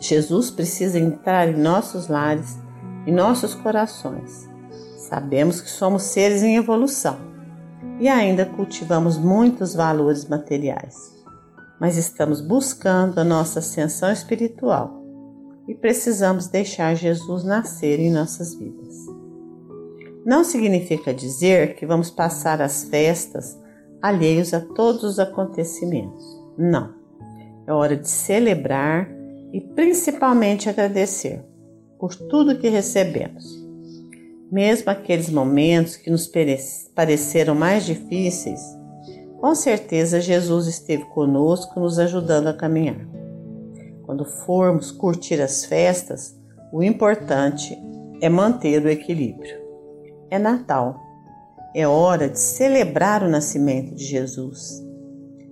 Jesus 0.00 0.48
precisa 0.48 0.96
entrar 0.96 1.48
em 1.48 1.56
nossos 1.56 2.06
lares, 2.06 2.56
em 3.04 3.12
nossos 3.12 3.52
corações. 3.52 4.48
Sabemos 4.96 5.60
que 5.60 5.68
somos 5.68 6.04
seres 6.04 6.44
em 6.44 6.54
evolução 6.54 7.18
e 7.98 8.06
ainda 8.08 8.46
cultivamos 8.46 9.18
muitos 9.18 9.74
valores 9.74 10.24
materiais, 10.28 10.94
mas 11.80 11.96
estamos 11.96 12.40
buscando 12.40 13.18
a 13.18 13.24
nossa 13.24 13.58
ascensão 13.58 14.12
espiritual 14.12 15.02
e 15.66 15.74
precisamos 15.74 16.46
deixar 16.46 16.94
Jesus 16.94 17.42
nascer 17.42 17.98
em 17.98 18.12
nossas 18.12 18.54
vidas. 18.54 18.94
Não 20.24 20.44
significa 20.44 21.12
dizer 21.12 21.74
que 21.74 21.84
vamos 21.84 22.08
passar 22.08 22.62
as 22.62 22.84
festas 22.84 23.58
alheios 24.02 24.54
a 24.54 24.60
todos 24.60 25.02
os 25.04 25.18
acontecimentos. 25.18 26.24
Não. 26.56 26.94
É 27.66 27.72
hora 27.72 27.96
de 27.96 28.08
celebrar 28.08 29.08
e 29.52 29.60
principalmente 29.60 30.68
agradecer 30.68 31.44
por 31.98 32.14
tudo 32.14 32.58
que 32.58 32.68
recebemos. 32.68 33.58
Mesmo 34.50 34.90
aqueles 34.90 35.28
momentos 35.28 35.96
que 35.96 36.10
nos 36.10 36.30
pareceram 36.94 37.54
mais 37.54 37.84
difíceis, 37.84 38.60
com 39.40 39.54
certeza 39.54 40.20
Jesus 40.20 40.66
esteve 40.66 41.04
conosco, 41.06 41.78
nos 41.78 41.98
ajudando 41.98 42.48
a 42.48 42.54
caminhar. 42.54 43.06
Quando 44.04 44.24
formos 44.24 44.90
curtir 44.90 45.40
as 45.40 45.64
festas, 45.64 46.34
o 46.72 46.82
importante 46.82 47.78
é 48.20 48.28
manter 48.28 48.82
o 48.82 48.88
equilíbrio. 48.88 49.56
É 50.30 50.38
Natal. 50.38 51.07
É 51.74 51.86
hora 51.86 52.28
de 52.28 52.38
celebrar 52.38 53.22
o 53.22 53.28
nascimento 53.28 53.94
de 53.94 54.04
Jesus. 54.04 54.82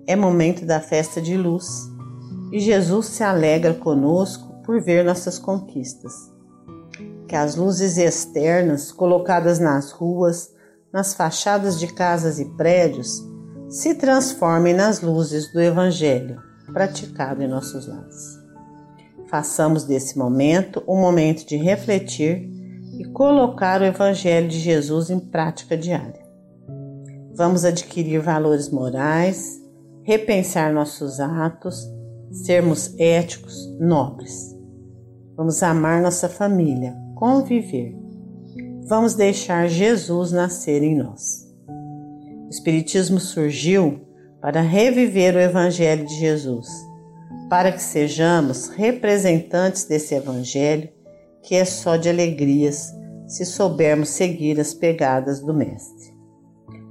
É 0.06 0.16
momento 0.16 0.64
da 0.64 0.80
festa 0.80 1.20
de 1.20 1.37
luz. 1.37 1.66
E 2.50 2.58
Jesus 2.58 3.06
se 3.06 3.23
alegra 3.23 3.75
conosco 3.75 4.62
por 4.64 4.80
ver 4.80 5.04
nossas 5.04 5.38
conquistas. 5.38 6.12
Que 7.28 7.37
as 7.37 7.56
luzes 7.56 7.99
externas 7.99 8.91
colocadas 8.93 9.58
nas 9.58 9.91
ruas, 9.91 10.54
nas 10.93 11.12
fachadas 11.12 11.78
de 11.78 11.88
casas 11.88 12.38
e 12.38 12.45
prédios, 12.56 13.23
se 13.69 13.95
transformem 13.95 14.73
nas 14.73 15.00
luzes 15.00 15.52
do 15.52 15.60
Evangelho 15.60 16.41
praticado 16.73 17.43
em 17.43 17.49
nossos 17.49 17.86
lares. 17.86 18.38
Façamos 19.28 19.84
desse 19.84 20.17
momento 20.17 20.82
um 20.86 21.00
momento 21.00 21.45
de 21.47 21.56
refletir 21.56 22.49
colocar 23.12 23.80
o 23.80 23.84
Evangelho 23.84 24.49
de 24.49 24.58
Jesus 24.58 25.10
em 25.10 25.19
prática 25.19 25.76
diária. 25.76 26.25
Vamos 27.34 27.64
adquirir 27.64 28.21
valores 28.21 28.69
morais, 28.71 29.60
repensar 30.02 30.73
nossos 30.73 31.21
atos, 31.21 31.86
sermos 32.30 32.95
éticos, 32.99 33.69
nobres. 33.78 34.56
Vamos 35.36 35.62
amar 35.62 36.00
nossa 36.00 36.28
família, 36.28 36.97
conviver. 37.14 37.95
Vamos 38.88 39.14
deixar 39.14 39.69
Jesus 39.69 40.32
nascer 40.32 40.82
em 40.82 40.97
nós. 40.97 41.47
O 42.47 42.49
Espiritismo 42.49 43.21
surgiu 43.21 44.00
para 44.40 44.60
reviver 44.60 45.34
o 45.34 45.40
Evangelho 45.40 46.06
de 46.06 46.14
Jesus 46.14 46.69
para 47.49 47.71
que 47.73 47.82
sejamos 47.82 48.69
representantes 48.69 49.84
desse 49.84 50.14
Evangelho 50.14 50.88
que 51.47 51.54
é 51.54 51.65
só 51.65 51.97
de 51.97 52.09
alegrias 52.09 52.93
se 53.28 53.47
soubermos 53.47 54.09
seguir 54.11 54.59
as 54.61 54.75
pegadas 54.75 55.41
do 55.41 55.54
Mestre. 55.54 56.13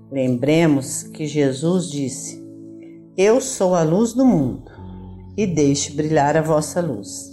Lembremos 0.09 1.03
que 1.03 1.27
Jesus 1.27 1.91
disse: 1.91 2.41
Eu 3.17 3.41
sou 3.41 3.75
a 3.75 3.83
luz 3.83 4.13
do 4.13 4.25
mundo 4.25 4.71
e 5.35 5.45
deixe 5.45 5.91
brilhar 5.91 6.37
a 6.37 6.41
vossa 6.41 6.79
luz. 6.79 7.29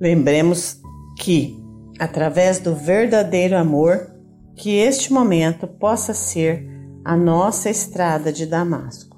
Lembremos 0.00 0.80
que, 1.20 1.56
através 1.98 2.58
do 2.58 2.74
verdadeiro 2.74 3.56
amor, 3.56 4.10
que 4.56 4.76
este 4.76 5.12
momento 5.12 5.68
possa 5.68 6.12
ser 6.12 6.68
a 7.04 7.16
nossa 7.16 7.70
estrada 7.70 8.32
de 8.32 8.46
Damasco 8.46 9.12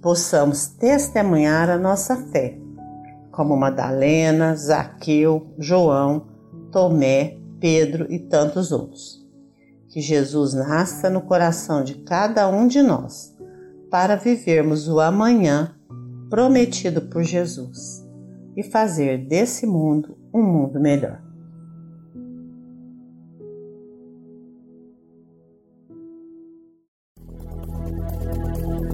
possamos 0.00 0.66
testemunhar 0.66 1.68
a 1.68 1.78
nossa 1.78 2.16
fé, 2.30 2.57
como 3.38 3.56
Madalena, 3.56 4.56
Zaqueu, 4.56 5.54
João, 5.60 6.26
Tomé, 6.72 7.38
Pedro 7.60 8.12
e 8.12 8.18
tantos 8.18 8.72
outros. 8.72 9.24
Que 9.90 10.00
Jesus 10.00 10.54
nasça 10.54 11.08
no 11.08 11.20
coração 11.20 11.84
de 11.84 11.94
cada 12.02 12.48
um 12.48 12.66
de 12.66 12.82
nós, 12.82 13.32
para 13.88 14.16
vivermos 14.16 14.88
o 14.88 14.98
amanhã 14.98 15.72
prometido 16.28 17.02
por 17.02 17.22
Jesus 17.22 18.04
e 18.56 18.64
fazer 18.64 19.28
desse 19.28 19.68
mundo 19.68 20.18
um 20.34 20.42
mundo 20.42 20.80
melhor. 20.80 21.22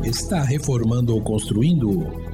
Está 0.04 0.42
reformando 0.42 1.14
ou 1.14 1.22
construindo? 1.22 2.33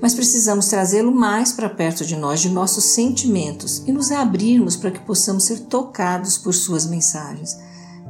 Mas 0.00 0.14
precisamos 0.14 0.68
trazê-lo 0.68 1.10
mais 1.10 1.50
para 1.50 1.68
perto 1.68 2.06
de 2.06 2.14
nós, 2.14 2.40
de 2.40 2.48
nossos 2.48 2.84
sentimentos, 2.84 3.82
e 3.88 3.90
nos 3.90 4.12
abrirmos 4.12 4.76
para 4.76 4.92
que 4.92 5.00
possamos 5.00 5.46
ser 5.46 5.62
tocados 5.62 6.38
por 6.38 6.54
suas 6.54 6.86
mensagens. 6.86 7.58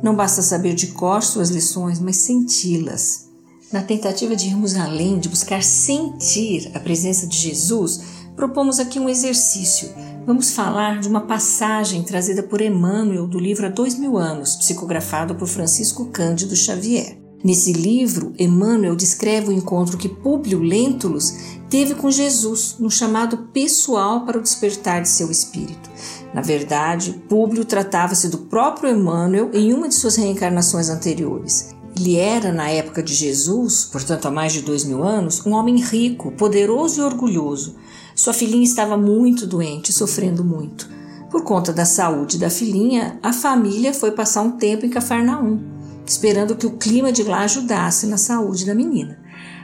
Não 0.02 0.14
basta 0.14 0.42
saber 0.42 0.74
de 0.74 0.88
cor 0.88 1.22
suas 1.22 1.48
lições, 1.48 1.98
mas 1.98 2.16
senti-las. 2.16 3.28
Na 3.72 3.80
tentativa 3.80 4.36
de 4.36 4.48
irmos 4.48 4.76
além, 4.76 5.18
de 5.18 5.30
buscar 5.30 5.62
sentir 5.62 6.70
a 6.74 6.80
presença 6.80 7.26
de 7.26 7.38
Jesus, 7.38 8.02
propomos 8.36 8.78
aqui 8.78 9.00
um 9.00 9.08
exercício. 9.08 9.88
Vamos 10.24 10.52
falar 10.52 11.00
de 11.00 11.08
uma 11.08 11.22
passagem 11.22 12.04
trazida 12.04 12.44
por 12.44 12.60
Emmanuel 12.60 13.26
do 13.26 13.40
livro 13.40 13.66
Há 13.66 13.68
Dois 13.68 13.98
Mil 13.98 14.16
Anos, 14.16 14.54
psicografado 14.54 15.34
por 15.34 15.48
Francisco 15.48 16.06
Cândido 16.06 16.54
Xavier. 16.54 17.18
Nesse 17.42 17.72
livro, 17.72 18.32
Emmanuel 18.38 18.94
descreve 18.94 19.48
o 19.48 19.52
encontro 19.52 19.98
que 19.98 20.08
Públio 20.08 20.60
Lentulus 20.60 21.34
teve 21.68 21.96
com 21.96 22.08
Jesus 22.08 22.76
no 22.78 22.88
chamado 22.88 23.48
pessoal 23.52 24.24
para 24.24 24.38
o 24.38 24.42
despertar 24.42 25.02
de 25.02 25.08
seu 25.08 25.28
espírito. 25.28 25.90
Na 26.32 26.40
verdade, 26.40 27.20
Públio 27.28 27.64
tratava-se 27.64 28.28
do 28.28 28.38
próprio 28.38 28.90
Emmanuel 28.90 29.50
em 29.52 29.74
uma 29.74 29.88
de 29.88 29.96
suas 29.96 30.14
reencarnações 30.14 30.88
anteriores. 30.88 31.74
Ele 31.96 32.16
era, 32.16 32.52
na 32.52 32.70
época 32.70 33.02
de 33.02 33.12
Jesus, 33.12 33.84
portanto 33.84 34.26
há 34.26 34.30
mais 34.30 34.52
de 34.52 34.62
dois 34.62 34.84
mil 34.84 35.02
anos, 35.02 35.44
um 35.44 35.50
homem 35.50 35.82
rico, 35.82 36.30
poderoso 36.32 37.00
e 37.00 37.04
orgulhoso. 37.04 37.74
Sua 38.14 38.32
filhinha 38.32 38.64
estava 38.64 38.96
muito 38.96 39.46
doente, 39.46 39.92
sofrendo 39.92 40.44
muito. 40.44 40.88
Por 41.30 41.44
conta 41.44 41.72
da 41.72 41.84
saúde 41.84 42.38
da 42.38 42.50
filhinha, 42.50 43.18
a 43.22 43.32
família 43.32 43.94
foi 43.94 44.12
passar 44.12 44.42
um 44.42 44.52
tempo 44.52 44.84
em 44.84 44.90
Cafarnaum 44.90 45.72
esperando 46.06 46.56
que 46.56 46.66
o 46.66 46.76
clima 46.76 47.12
de 47.12 47.22
lá 47.22 47.40
ajudasse 47.40 48.06
na 48.06 48.16
saúde 48.16 48.66
da 48.66 48.74
menina. 48.74 49.18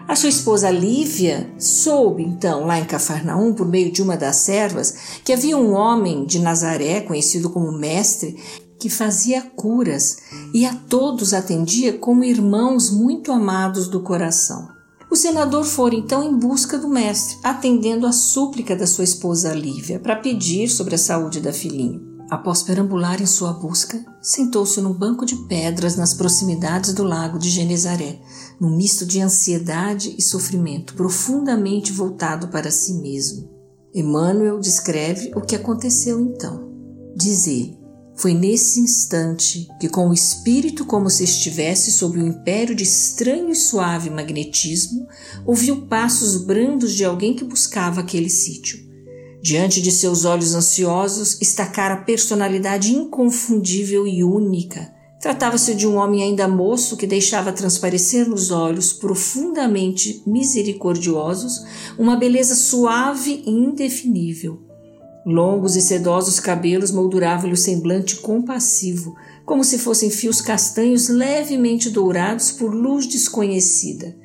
A 0.06 0.16
sua 0.16 0.30
esposa 0.30 0.70
Lívia 0.70 1.50
soube 1.58 2.22
então, 2.22 2.64
lá 2.64 2.78
em 2.78 2.86
Cafarnaum, 2.86 3.52
por 3.52 3.68
meio 3.68 3.92
de 3.92 4.02
uma 4.02 4.16
das 4.16 4.36
servas, 4.36 5.20
que 5.22 5.32
havia 5.32 5.56
um 5.56 5.74
homem 5.74 6.24
de 6.24 6.38
Nazaré, 6.38 7.02
conhecido 7.02 7.50
como 7.50 7.70
Mestre, 7.76 8.42
que 8.80 8.88
fazia 8.88 9.42
curas 9.42 10.18
e 10.54 10.64
a 10.64 10.74
todos 10.74 11.34
atendia 11.34 11.92
como 11.92 12.24
irmãos 12.24 12.90
muito 12.90 13.30
amados 13.32 13.88
do 13.88 14.00
coração. 14.00 14.77
O 15.10 15.16
senador 15.16 15.64
foi 15.64 15.94
então 15.94 16.22
em 16.22 16.36
busca 16.36 16.78
do 16.78 16.88
mestre, 16.88 17.38
atendendo 17.42 18.06
a 18.06 18.12
súplica 18.12 18.76
da 18.76 18.86
sua 18.86 19.04
esposa 19.04 19.54
Lívia 19.54 19.98
para 19.98 20.16
pedir 20.16 20.68
sobre 20.68 20.94
a 20.94 20.98
saúde 20.98 21.40
da 21.40 21.52
filhinha. 21.52 22.00
Após 22.30 22.62
perambular 22.62 23.22
em 23.22 23.26
sua 23.26 23.54
busca, 23.54 24.04
sentou-se 24.20 24.78
num 24.82 24.92
banco 24.92 25.24
de 25.24 25.34
pedras 25.46 25.96
nas 25.96 26.12
proximidades 26.12 26.92
do 26.92 27.02
lago 27.02 27.38
de 27.38 27.48
Genezaré, 27.48 28.20
num 28.60 28.76
misto 28.76 29.06
de 29.06 29.18
ansiedade 29.22 30.14
e 30.18 30.20
sofrimento, 30.20 30.92
profundamente 30.92 31.90
voltado 31.90 32.48
para 32.48 32.70
si 32.70 33.00
mesmo. 33.00 33.48
Emmanuel 33.94 34.60
descreve 34.60 35.32
o 35.34 35.40
que 35.40 35.56
aconteceu 35.56 36.20
então. 36.20 36.68
Diz 37.16 37.46
ele: 37.46 37.77
Foi 38.18 38.34
nesse 38.34 38.80
instante 38.80 39.68
que, 39.78 39.88
com 39.88 40.08
o 40.08 40.12
espírito 40.12 40.84
como 40.84 41.08
se 41.08 41.22
estivesse 41.22 41.92
sob 41.92 42.18
o 42.18 42.26
império 42.26 42.74
de 42.74 42.82
estranho 42.82 43.48
e 43.48 43.54
suave 43.54 44.10
magnetismo, 44.10 45.06
ouviu 45.46 45.86
passos 45.86 46.44
brandos 46.44 46.94
de 46.94 47.04
alguém 47.04 47.32
que 47.32 47.44
buscava 47.44 48.00
aquele 48.00 48.28
sítio. 48.28 48.80
Diante 49.40 49.80
de 49.80 49.92
seus 49.92 50.24
olhos 50.24 50.52
ansiosos 50.52 51.40
estacara 51.40 51.94
a 51.94 52.02
personalidade 52.02 52.92
inconfundível 52.92 54.04
e 54.04 54.24
única. 54.24 54.92
Tratava-se 55.20 55.76
de 55.76 55.86
um 55.86 55.94
homem 55.94 56.24
ainda 56.24 56.48
moço 56.48 56.96
que 56.96 57.06
deixava 57.06 57.52
transparecer 57.52 58.28
nos 58.28 58.50
olhos 58.50 58.92
profundamente 58.92 60.24
misericordiosos 60.26 61.64
uma 61.96 62.16
beleza 62.16 62.56
suave 62.56 63.44
e 63.46 63.50
indefinível. 63.50 64.67
Longos 65.30 65.76
e 65.76 65.82
sedosos 65.82 66.40
cabelos 66.40 66.90
molduravam-lhe 66.90 67.52
o 67.52 67.56
semblante 67.56 68.16
compassivo, 68.16 69.14
como 69.44 69.62
se 69.62 69.78
fossem 69.78 70.08
fios 70.08 70.40
castanhos 70.40 71.10
levemente 71.10 71.90
dourados 71.90 72.50
por 72.50 72.74
luz 72.74 73.06
desconhecida. 73.06 74.16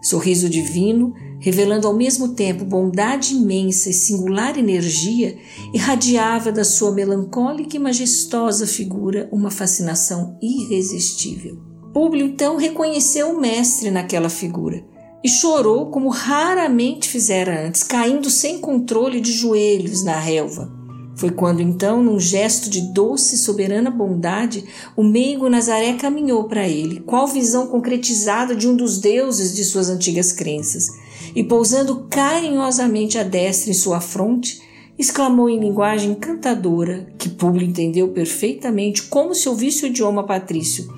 Sorriso 0.00 0.48
divino, 0.48 1.12
revelando 1.40 1.88
ao 1.88 1.96
mesmo 1.96 2.34
tempo 2.36 2.64
bondade 2.64 3.34
imensa 3.34 3.90
e 3.90 3.92
singular 3.92 4.56
energia, 4.56 5.36
irradiava 5.72 6.52
da 6.52 6.62
sua 6.62 6.92
melancólica 6.92 7.76
e 7.76 7.80
majestosa 7.80 8.64
figura 8.64 9.28
uma 9.32 9.50
fascinação 9.50 10.38
irresistível. 10.40 11.58
Públio 11.92 12.26
então 12.26 12.56
reconheceu 12.56 13.30
o 13.30 13.40
mestre 13.40 13.90
naquela 13.90 14.28
figura 14.28 14.93
e 15.24 15.28
chorou 15.30 15.86
como 15.86 16.10
raramente 16.10 17.08
fizera 17.08 17.66
antes, 17.66 17.82
caindo 17.82 18.28
sem 18.28 18.58
controle 18.58 19.22
de 19.22 19.32
joelhos 19.32 20.04
na 20.04 20.18
relva. 20.18 20.70
Foi 21.16 21.30
quando 21.30 21.62
então, 21.62 22.02
num 22.02 22.20
gesto 22.20 22.68
de 22.68 22.92
doce 22.92 23.36
e 23.36 23.38
soberana 23.38 23.90
bondade, 23.90 24.64
o 24.94 25.02
meigo 25.02 25.48
Nazaré 25.48 25.94
caminhou 25.94 26.44
para 26.44 26.68
ele, 26.68 27.00
qual 27.00 27.26
visão 27.26 27.68
concretizada 27.68 28.54
de 28.54 28.68
um 28.68 28.76
dos 28.76 28.98
deuses 28.98 29.54
de 29.54 29.64
suas 29.64 29.88
antigas 29.88 30.30
crenças, 30.30 30.88
e 31.34 31.42
pousando 31.42 32.06
carinhosamente 32.10 33.16
a 33.16 33.22
destra 33.22 33.70
em 33.70 33.74
sua 33.74 34.00
fronte, 34.00 34.60
exclamou 34.98 35.48
em 35.48 35.58
linguagem 35.58 36.10
encantadora, 36.10 37.06
que 37.16 37.30
Públio 37.30 37.66
entendeu 37.66 38.08
perfeitamente 38.08 39.04
como 39.04 39.34
se 39.34 39.48
ouvisse 39.48 39.84
o 39.84 39.86
idioma 39.86 40.26
patrício, 40.26 40.92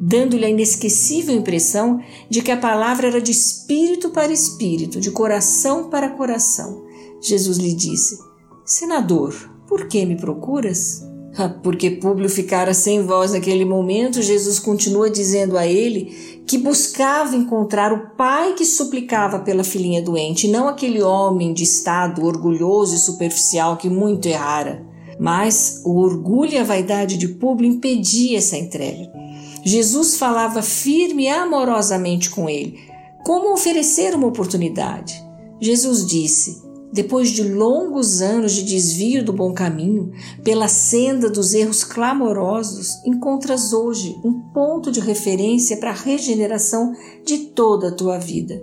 dando-lhe 0.00 0.46
a 0.46 0.48
inesquecível 0.48 1.36
impressão 1.36 2.00
de 2.28 2.40
que 2.40 2.50
a 2.50 2.56
palavra 2.56 3.08
era 3.08 3.20
de 3.20 3.30
espírito 3.30 4.10
para 4.10 4.32
espírito, 4.32 4.98
de 4.98 5.10
coração 5.10 5.90
para 5.90 6.10
coração. 6.10 6.82
Jesus 7.20 7.58
lhe 7.58 7.74
disse: 7.74 8.18
Senador, 8.64 9.34
por 9.68 9.86
que 9.86 10.06
me 10.06 10.16
procuras? 10.16 11.04
Porque 11.62 11.90
Públio 11.90 12.28
ficara 12.28 12.74
sem 12.74 13.04
voz 13.06 13.32
naquele 13.32 13.64
momento, 13.64 14.20
Jesus 14.20 14.58
continua 14.58 15.08
dizendo 15.08 15.56
a 15.56 15.66
ele 15.66 16.40
que 16.46 16.58
buscava 16.58 17.36
encontrar 17.36 17.92
o 17.92 18.16
pai 18.16 18.54
que 18.54 18.64
suplicava 18.64 19.38
pela 19.38 19.62
filhinha 19.62 20.02
doente, 20.02 20.48
não 20.48 20.66
aquele 20.66 21.00
homem 21.00 21.52
de 21.52 21.62
estado 21.62 22.24
orgulhoso 22.24 22.96
e 22.96 22.98
superficial 22.98 23.76
que 23.76 23.88
muito 23.88 24.26
errara. 24.26 24.84
Mas 25.20 25.82
o 25.84 25.98
orgulho 26.00 26.54
e 26.54 26.58
a 26.58 26.64
vaidade 26.64 27.16
de 27.16 27.28
Públio 27.28 27.70
impedia 27.70 28.38
essa 28.38 28.56
entrega. 28.56 29.08
Jesus 29.64 30.16
falava 30.16 30.62
firme 30.62 31.24
e 31.24 31.28
amorosamente 31.28 32.30
com 32.30 32.48
ele. 32.48 32.78
Como 33.24 33.52
oferecer 33.52 34.14
uma 34.14 34.26
oportunidade? 34.26 35.22
Jesus 35.60 36.06
disse: 36.06 36.62
depois 36.92 37.30
de 37.30 37.44
longos 37.44 38.20
anos 38.20 38.52
de 38.52 38.64
desvio 38.64 39.24
do 39.24 39.32
bom 39.32 39.52
caminho, 39.52 40.10
pela 40.42 40.66
senda 40.66 41.30
dos 41.30 41.54
erros 41.54 41.84
clamorosos, 41.84 43.04
encontras 43.06 43.72
hoje 43.72 44.18
um 44.24 44.40
ponto 44.52 44.90
de 44.90 44.98
referência 44.98 45.76
para 45.76 45.90
a 45.90 45.94
regeneração 45.94 46.92
de 47.24 47.38
toda 47.38 47.88
a 47.88 47.92
tua 47.92 48.18
vida. 48.18 48.60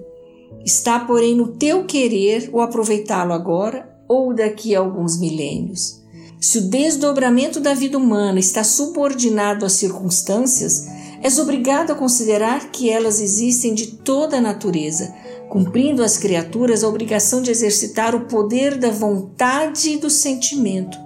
Está, 0.66 1.00
porém, 1.00 1.36
no 1.36 1.48
teu 1.48 1.86
querer 1.86 2.50
o 2.52 2.60
aproveitá-lo 2.60 3.32
agora 3.32 3.98
ou 4.10 4.34
daqui 4.34 4.76
a 4.76 4.80
alguns 4.80 5.18
milênios. 5.18 6.02
Se 6.40 6.60
o 6.60 6.70
desdobramento 6.70 7.60
da 7.60 7.74
vida 7.74 7.98
humana 7.98 8.40
está 8.40 8.64
subordinado 8.64 9.66
às 9.66 9.74
circunstâncias, 9.74 10.88
és 11.22 11.40
obrigado 11.40 11.92
a 11.92 11.96
considerar 11.96 12.72
que 12.72 12.90
elas 12.90 13.20
existem 13.20 13.74
de 13.74 13.88
toda 13.88 14.38
a 14.38 14.42
natureza 14.42 15.14
cumprindo 15.50 16.04
as 16.04 16.18
criaturas 16.18 16.84
a 16.84 16.88
obrigação 16.88 17.42
de 17.42 17.52
exercitar 17.52 18.16
o 18.16 18.26
poder 18.26 18.78
da 18.78 18.90
vontade 18.90 19.92
e 19.92 19.98
do 19.98 20.10
sentimento, 20.10 20.98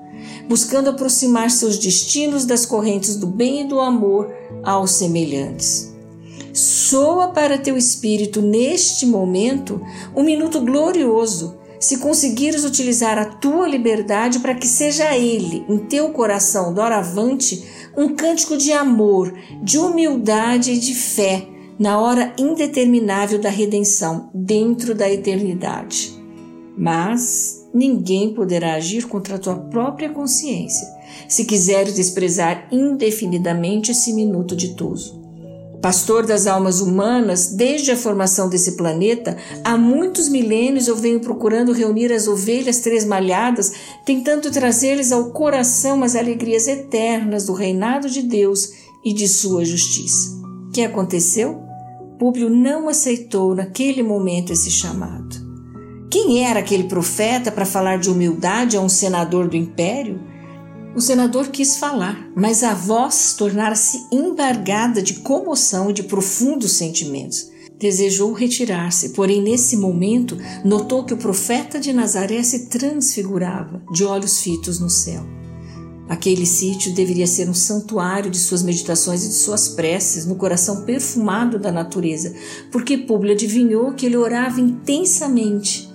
buscando 0.47 0.89
aproximar 0.89 1.49
seus 1.51 1.77
destinos 1.77 2.45
das 2.45 2.65
correntes 2.65 3.15
do 3.15 3.27
bem 3.27 3.61
e 3.61 3.67
do 3.67 3.79
amor 3.79 4.33
aos 4.63 4.91
semelhantes. 4.91 5.91
Soa 6.53 7.29
para 7.29 7.57
teu 7.57 7.77
espírito 7.77 8.41
neste 8.41 9.05
momento 9.05 9.81
um 10.15 10.23
minuto 10.23 10.59
glorioso, 10.59 11.57
se 11.81 11.97
conseguires 11.97 12.63
utilizar 12.63 13.17
a 13.17 13.25
tua 13.25 13.67
liberdade 13.67 14.39
para 14.39 14.53
que 14.53 14.67
seja 14.67 15.17
ele, 15.17 15.65
em 15.67 15.79
teu 15.79 16.09
coração, 16.09 16.73
doravante, 16.73 17.63
um 17.97 18.15
cântico 18.15 18.55
de 18.55 18.71
amor, 18.71 19.33
de 19.63 19.79
humildade 19.79 20.71
e 20.71 20.79
de 20.79 20.93
fé 20.93 21.47
na 21.79 21.99
hora 21.99 22.33
indeterminável 22.37 23.39
da 23.39 23.49
redenção, 23.49 24.29
dentro 24.33 24.93
da 24.93 25.11
eternidade. 25.11 26.13
Mas 26.77 27.67
ninguém 27.73 28.35
poderá 28.35 28.75
agir 28.75 29.07
contra 29.07 29.35
a 29.35 29.39
tua 29.39 29.55
própria 29.55 30.09
consciência, 30.09 30.87
se 31.27 31.45
quiseres 31.45 31.95
desprezar 31.95 32.67
indefinidamente 32.71 33.91
esse 33.91 34.13
minuto 34.13 34.55
ditoso. 34.55 35.20
Pastor 35.81 36.27
das 36.27 36.45
almas 36.45 36.79
humanas, 36.79 37.47
desde 37.47 37.89
a 37.89 37.97
formação 37.97 38.47
desse 38.47 38.73
planeta, 38.73 39.35
há 39.63 39.75
muitos 39.75 40.29
milênios 40.29 40.87
eu 40.87 40.95
venho 40.95 41.19
procurando 41.19 41.71
reunir 41.71 42.13
as 42.13 42.27
ovelhas 42.27 42.79
tresmalhadas, 42.81 43.73
tentando 44.05 44.51
trazer-lhes 44.51 45.11
ao 45.11 45.31
coração 45.31 46.03
as 46.03 46.15
alegrias 46.15 46.67
eternas 46.67 47.47
do 47.47 47.53
reinado 47.53 48.07
de 48.07 48.21
Deus 48.21 48.73
e 49.03 49.11
de 49.11 49.27
sua 49.27 49.65
justiça. 49.65 50.39
O 50.67 50.71
que 50.71 50.83
aconteceu? 50.83 51.59
Públio 52.19 52.47
não 52.47 52.87
aceitou 52.87 53.55
naquele 53.55 54.03
momento 54.03 54.53
esse 54.53 54.69
chamado. 54.69 55.35
Quem 56.11 56.45
era 56.45 56.59
aquele 56.59 56.83
profeta 56.83 57.51
para 57.51 57.65
falar 57.65 57.97
de 57.97 58.11
humildade 58.11 58.77
a 58.77 58.81
um 58.81 58.89
senador 58.89 59.47
do 59.47 59.57
império? 59.57 60.19
O 60.93 60.99
senador 60.99 61.47
quis 61.47 61.77
falar, 61.77 62.29
mas 62.35 62.63
a 62.63 62.73
voz 62.73 63.33
tornara-se 63.37 64.07
embargada 64.11 65.01
de 65.01 65.15
comoção 65.15 65.89
e 65.89 65.93
de 65.93 66.03
profundos 66.03 66.73
sentimentos. 66.73 67.49
Desejou 67.79 68.33
retirar-se, 68.33 69.09
porém, 69.09 69.41
nesse 69.41 69.77
momento, 69.77 70.37
notou 70.65 71.05
que 71.05 71.13
o 71.13 71.17
profeta 71.17 71.79
de 71.79 71.93
Nazaré 71.93 72.43
se 72.43 72.67
transfigurava, 72.67 73.81
de 73.93 74.03
olhos 74.03 74.41
fitos 74.41 74.79
no 74.79 74.89
céu. 74.89 75.25
Aquele 76.09 76.45
sítio 76.45 76.93
deveria 76.93 77.25
ser 77.25 77.49
um 77.49 77.53
santuário 77.53 78.29
de 78.29 78.37
suas 78.37 78.61
meditações 78.61 79.23
e 79.23 79.29
de 79.29 79.33
suas 79.33 79.69
preces, 79.69 80.25
no 80.25 80.35
coração 80.35 80.83
perfumado 80.83 81.57
da 81.57 81.71
natureza, 81.71 82.35
porque 82.69 82.97
Públio 82.97 83.31
adivinhou 83.31 83.93
que 83.93 84.07
ele 84.07 84.17
orava 84.17 84.59
intensamente 84.59 85.90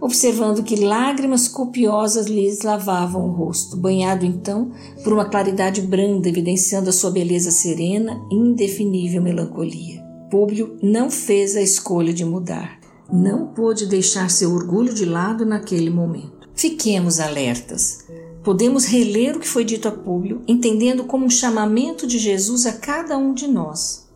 observando 0.00 0.62
que 0.62 0.76
lágrimas 0.76 1.46
copiosas 1.46 2.26
lhes 2.26 2.62
lavavam 2.62 3.28
o 3.28 3.32
rosto, 3.32 3.76
banhado 3.76 4.24
então 4.24 4.72
por 5.04 5.12
uma 5.12 5.26
claridade 5.26 5.82
branda, 5.82 6.28
evidenciando 6.28 6.88
a 6.88 6.92
sua 6.92 7.10
beleza 7.10 7.50
serena 7.50 8.20
e 8.30 8.34
indefinível 8.34 9.20
melancolia. 9.20 10.02
Públio 10.30 10.78
não 10.82 11.10
fez 11.10 11.54
a 11.54 11.60
escolha 11.60 12.12
de 12.12 12.24
mudar, 12.24 12.78
não 13.12 13.48
pôde 13.48 13.86
deixar 13.86 14.30
seu 14.30 14.52
orgulho 14.52 14.94
de 14.94 15.04
lado 15.04 15.44
naquele 15.44 15.90
momento. 15.90 16.48
Fiquemos 16.54 17.20
alertas. 17.20 18.06
Podemos 18.42 18.86
reler 18.86 19.36
o 19.36 19.40
que 19.40 19.48
foi 19.48 19.64
dito 19.64 19.86
a 19.86 19.90
Públio, 19.90 20.42
entendendo 20.48 21.04
como 21.04 21.26
um 21.26 21.30
chamamento 21.30 22.06
de 22.06 22.18
Jesus 22.18 22.64
a 22.64 22.72
cada 22.72 23.18
um 23.18 23.34
de 23.34 23.46
nós. 23.46 24.08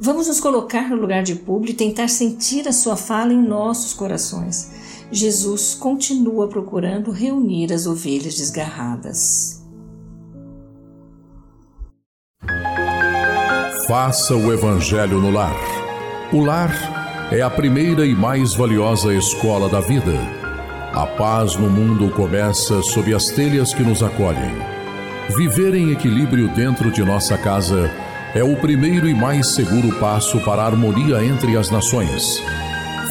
Vamos 0.00 0.26
nos 0.26 0.40
colocar 0.40 0.90
no 0.90 0.96
lugar 0.96 1.22
de 1.22 1.34
Públio 1.36 1.72
e 1.72 1.76
tentar 1.76 2.08
sentir 2.08 2.66
a 2.66 2.72
sua 2.72 2.96
fala 2.96 3.32
em 3.32 3.40
nossos 3.40 3.94
corações 3.94 4.87
Jesus 5.10 5.74
continua 5.74 6.48
procurando 6.48 7.10
reunir 7.10 7.72
as 7.72 7.86
ovelhas 7.86 8.36
desgarradas. 8.36 9.64
Faça 13.86 14.34
o 14.36 14.52
Evangelho 14.52 15.18
no 15.18 15.30
lar. 15.30 15.56
O 16.30 16.44
lar 16.44 17.28
é 17.32 17.40
a 17.40 17.48
primeira 17.48 18.04
e 18.04 18.14
mais 18.14 18.52
valiosa 18.52 19.14
escola 19.14 19.66
da 19.66 19.80
vida. 19.80 20.12
A 20.92 21.06
paz 21.06 21.56
no 21.56 21.70
mundo 21.70 22.10
começa 22.10 22.82
sob 22.82 23.14
as 23.14 23.28
telhas 23.28 23.72
que 23.72 23.82
nos 23.82 24.02
acolhem. 24.02 24.54
Viver 25.34 25.74
em 25.74 25.90
equilíbrio 25.90 26.48
dentro 26.54 26.90
de 26.90 27.02
nossa 27.02 27.38
casa 27.38 27.90
é 28.34 28.44
o 28.44 28.56
primeiro 28.56 29.08
e 29.08 29.14
mais 29.14 29.54
seguro 29.54 29.98
passo 29.98 30.38
para 30.40 30.62
a 30.62 30.66
harmonia 30.66 31.24
entre 31.24 31.56
as 31.56 31.70
nações 31.70 32.42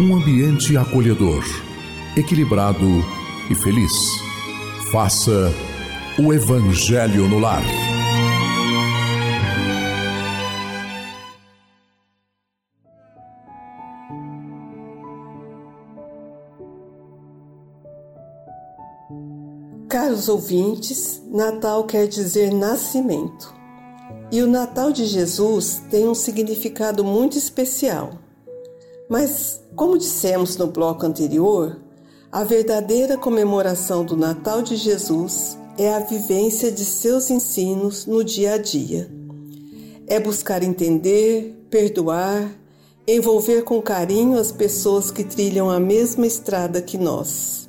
um 0.00 0.16
ambiente 0.16 0.78
acolhedor, 0.78 1.44
equilibrado 2.16 3.04
e 3.50 3.54
feliz. 3.54 3.92
Faça 4.90 5.52
o 6.18 6.32
Evangelho 6.32 7.28
no 7.28 7.38
lar. 7.38 7.62
Caros 19.86 20.30
ouvintes, 20.30 21.22
Natal 21.30 21.84
quer 21.84 22.06
dizer 22.06 22.50
nascimento. 22.54 23.54
E 24.32 24.40
o 24.40 24.46
Natal 24.46 24.92
de 24.92 25.04
Jesus 25.04 25.82
tem 25.90 26.08
um 26.08 26.14
significado 26.14 27.04
muito 27.04 27.36
especial. 27.36 28.29
Mas, 29.10 29.60
como 29.74 29.98
dissemos 29.98 30.56
no 30.56 30.68
bloco 30.68 31.04
anterior, 31.04 31.80
a 32.30 32.44
verdadeira 32.44 33.18
comemoração 33.18 34.04
do 34.04 34.16
Natal 34.16 34.62
de 34.62 34.76
Jesus 34.76 35.58
é 35.76 35.92
a 35.92 35.98
vivência 35.98 36.70
de 36.70 36.84
seus 36.84 37.28
ensinos 37.28 38.06
no 38.06 38.22
dia 38.22 38.54
a 38.54 38.56
dia. 38.56 39.10
É 40.06 40.20
buscar 40.20 40.62
entender, 40.62 41.60
perdoar, 41.68 42.56
envolver 43.04 43.62
com 43.62 43.82
carinho 43.82 44.38
as 44.38 44.52
pessoas 44.52 45.10
que 45.10 45.24
trilham 45.24 45.68
a 45.68 45.80
mesma 45.80 46.24
estrada 46.24 46.80
que 46.80 46.96
nós. 46.96 47.68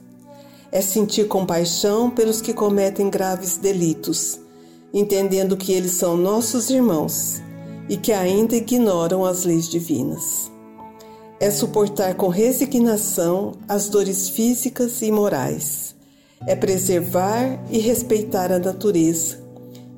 É 0.71 0.79
sentir 0.79 1.27
compaixão 1.27 2.11
pelos 2.11 2.39
que 2.39 2.53
cometem 2.53 3.09
graves 3.09 3.57
delitos, 3.57 4.39
entendendo 4.93 5.57
que 5.57 5.73
eles 5.73 5.93
são 5.93 6.15
nossos 6.15 6.69
irmãos 6.69 7.41
e 7.89 7.97
que 7.97 8.11
ainda 8.11 8.55
ignoram 8.55 9.25
as 9.25 9.43
leis 9.43 9.67
divinas 9.67 10.50
é 11.41 11.49
suportar 11.49 12.13
com 12.13 12.27
resignação 12.27 13.53
as 13.67 13.89
dores 13.89 14.29
físicas 14.29 15.01
e 15.01 15.11
morais, 15.11 15.95
é 16.45 16.55
preservar 16.55 17.59
e 17.71 17.79
respeitar 17.79 18.51
a 18.51 18.59
natureza 18.59 19.39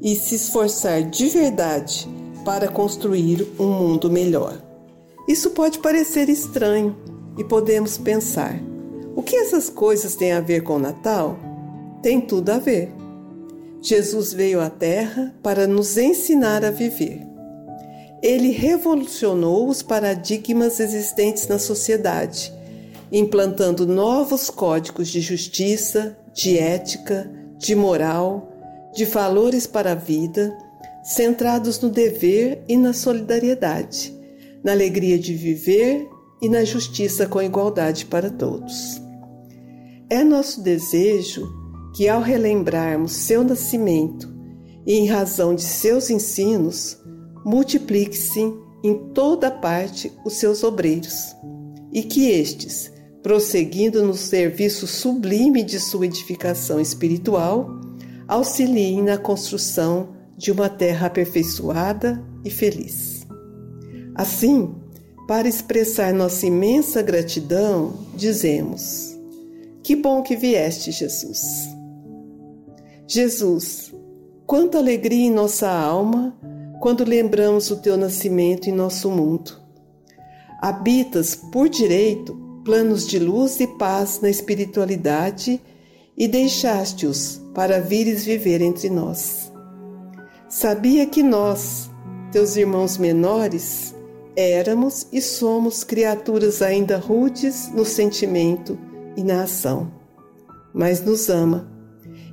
e 0.01 0.15
se 0.15 0.35
esforçar 0.35 1.03
de 1.03 1.27
verdade 1.27 2.07
para 2.45 2.69
construir 2.69 3.45
um 3.59 3.67
mundo 3.67 4.09
melhor. 4.09 4.57
Isso 5.27 5.49
pode 5.49 5.79
parecer 5.79 6.29
estranho 6.29 6.95
e 7.37 7.43
podemos 7.43 7.97
pensar: 7.97 8.57
o 9.13 9.21
que 9.21 9.35
essas 9.35 9.69
coisas 9.69 10.15
têm 10.15 10.31
a 10.31 10.39
ver 10.39 10.63
com 10.63 10.77
o 10.77 10.79
Natal? 10.79 11.37
Tem 12.01 12.21
tudo 12.21 12.51
a 12.51 12.57
ver. 12.57 12.89
Jesus 13.81 14.31
veio 14.31 14.61
à 14.61 14.69
Terra 14.69 15.35
para 15.43 15.67
nos 15.67 15.97
ensinar 15.97 16.63
a 16.63 16.71
viver. 16.71 17.32
Ele 18.23 18.51
revolucionou 18.51 19.67
os 19.67 19.83
paradigmas 19.83 20.79
existentes 20.79 21.45
na 21.49 21.59
sociedade, 21.59 22.53
implantando 23.11 23.85
novos 23.85 24.49
códigos 24.49 25.09
de 25.09 25.19
justiça, 25.19 26.17
de 26.33 26.57
ética, 26.57 27.29
de 27.57 27.75
moral, 27.75 28.49
de 28.95 29.03
valores 29.03 29.67
para 29.67 29.91
a 29.91 29.95
vida, 29.95 30.57
centrados 31.03 31.81
no 31.81 31.89
dever 31.89 32.63
e 32.65 32.77
na 32.77 32.93
solidariedade, 32.93 34.17
na 34.63 34.71
alegria 34.71 35.19
de 35.19 35.33
viver 35.33 36.07
e 36.41 36.47
na 36.47 36.63
justiça 36.63 37.27
com 37.27 37.41
igualdade 37.41 38.05
para 38.05 38.29
todos. 38.29 39.01
É 40.09 40.23
nosso 40.23 40.61
desejo 40.61 41.51
que, 41.93 42.07
ao 42.07 42.21
relembrarmos 42.21 43.11
seu 43.11 43.43
nascimento 43.43 44.33
e 44.85 44.93
em 44.93 45.07
razão 45.07 45.53
de 45.53 45.63
seus 45.63 46.09
ensinos, 46.09 46.97
multiplique-se 47.45 48.53
em 48.83 48.95
toda 49.13 49.49
parte 49.49 50.11
os 50.25 50.33
seus 50.33 50.63
obreiros, 50.63 51.35
e 51.91 52.03
que 52.03 52.29
estes, 52.29 52.91
prosseguindo 53.21 54.03
no 54.05 54.13
serviço 54.13 54.85
sublime 54.85 55.63
de 55.63 55.79
sua 55.79 56.05
edificação 56.05 56.79
espiritual, 56.79 57.69
auxiliem 58.27 59.01
na 59.01 59.17
construção 59.17 60.09
de 60.35 60.51
uma 60.51 60.67
terra 60.69 61.07
aperfeiçoada 61.07 62.23
e 62.43 62.49
feliz. 62.49 63.25
Assim, 64.15 64.75
para 65.27 65.47
expressar 65.47 66.13
nossa 66.13 66.45
imensa 66.45 67.01
gratidão, 67.01 67.93
dizemos: 68.15 69.17
Que 69.81 69.95
bom 69.95 70.21
que 70.21 70.35
vieste, 70.35 70.91
Jesus. 70.91 71.41
Jesus, 73.07 73.93
quanta 74.45 74.77
alegria 74.77 75.27
em 75.27 75.31
nossa 75.31 75.69
alma 75.69 76.35
quando 76.83 77.05
lembramos 77.05 77.71
o 77.71 77.77
teu 77.77 77.95
nascimento 77.95 78.67
em 78.67 78.73
nosso 78.73 79.09
mundo. 79.09 79.57
Habitas, 80.61 81.33
por 81.33 81.69
direito, 81.69 82.35
planos 82.65 83.07
de 83.07 83.17
luz 83.19 83.57
e 83.61 83.67
paz 83.67 84.19
na 84.21 84.29
espiritualidade 84.29 85.61
e 86.17 86.27
deixaste-os 86.27 87.41
para 87.53 87.79
vires 87.79 88.25
viver 88.25 88.61
entre 88.61 88.89
nós. 88.89 89.49
Sabia 90.49 91.05
que 91.05 91.23
nós, 91.23 91.89
teus 92.33 92.57
irmãos 92.57 92.97
menores, 92.97 93.95
éramos 94.35 95.07
e 95.09 95.21
somos 95.21 95.85
criaturas 95.85 96.61
ainda 96.61 96.97
rudes 96.97 97.71
no 97.73 97.85
sentimento 97.85 98.77
e 99.15 99.23
na 99.23 99.43
ação, 99.43 99.89
mas 100.73 101.01
nos 101.01 101.29
ama 101.29 101.65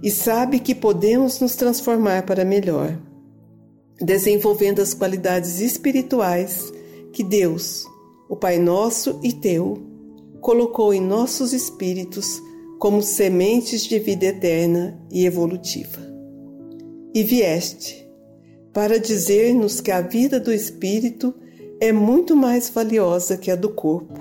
e 0.03 0.11
sabe 0.11 0.59
que 0.59 0.75
podemos 0.75 1.39
nos 1.39 1.55
transformar 1.55 2.25
para 2.25 2.45
melhor. 2.45 2.99
Desenvolvendo 4.01 4.81
as 4.81 4.95
qualidades 4.95 5.61
espirituais 5.61 6.73
que 7.13 7.23
Deus, 7.23 7.85
o 8.29 8.37
Pai 8.37 8.59
nosso 8.59 9.21
e 9.23 9.33
teu, 9.33 9.83
colocou 10.41 10.95
em 10.95 11.01
nossos 11.01 11.53
espíritos 11.53 12.41
como 12.79 13.03
sementes 13.03 13.83
de 13.83 13.99
vida 13.99 14.27
eterna 14.27 14.99
e 15.11 15.27
evolutiva. 15.27 16.01
E 17.13 17.23
vieste 17.23 18.09
para 18.73 18.99
dizer-nos 18.99 19.81
que 19.81 19.91
a 19.91 20.01
vida 20.01 20.39
do 20.39 20.53
espírito 20.53 21.35
é 21.81 21.93
muito 21.93 22.37
mais 22.37 22.71
valiosa 22.71 23.37
que 23.37 23.51
a 23.51 23.57
do 23.57 23.69
corpo. 23.69 24.19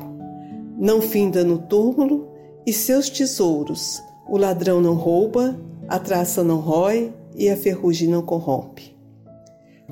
Não 0.78 1.02
finda 1.02 1.44
no 1.44 1.60
túmulo 1.60 2.28
e 2.66 2.74
seus 2.74 3.10
tesouros 3.10 4.02
o 4.28 4.38
ladrão 4.38 4.80
não 4.80 4.94
rouba, 4.94 5.60
a 5.88 5.98
traça 5.98 6.44
não 6.44 6.58
rói 6.58 7.12
e 7.36 7.50
a 7.50 7.58
ferrugem 7.58 8.08
não 8.08 8.22
corrompe. 8.22 8.96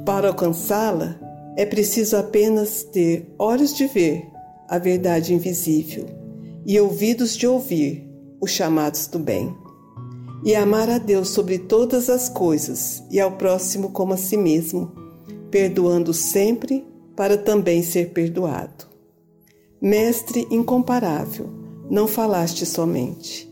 Para 0.05 0.29
alcançá-la, 0.29 1.19
é 1.57 1.65
preciso 1.65 2.15
apenas 2.17 2.83
ter 2.83 3.33
olhos 3.37 3.75
de 3.75 3.87
ver 3.87 4.27
a 4.69 4.77
verdade 4.77 5.33
invisível 5.33 6.05
e 6.65 6.79
ouvidos 6.79 7.35
de 7.35 7.47
ouvir 7.47 8.07
os 8.39 8.51
chamados 8.51 9.07
do 9.07 9.17
bem. 9.17 9.55
E 10.43 10.53
amar 10.53 10.89
a 10.89 10.97
Deus 10.97 11.29
sobre 11.29 11.57
todas 11.57 12.09
as 12.09 12.29
coisas 12.29 13.03
e 13.09 13.19
ao 13.19 13.31
próximo 13.31 13.89
como 13.89 14.13
a 14.13 14.17
si 14.17 14.37
mesmo, 14.37 14.91
perdoando 15.49 16.13
sempre 16.13 16.85
para 17.15 17.37
também 17.37 17.81
ser 17.81 18.11
perdoado. 18.11 18.85
Mestre 19.81 20.47
incomparável, 20.51 21.49
não 21.89 22.07
falaste 22.07 22.65
somente, 22.65 23.51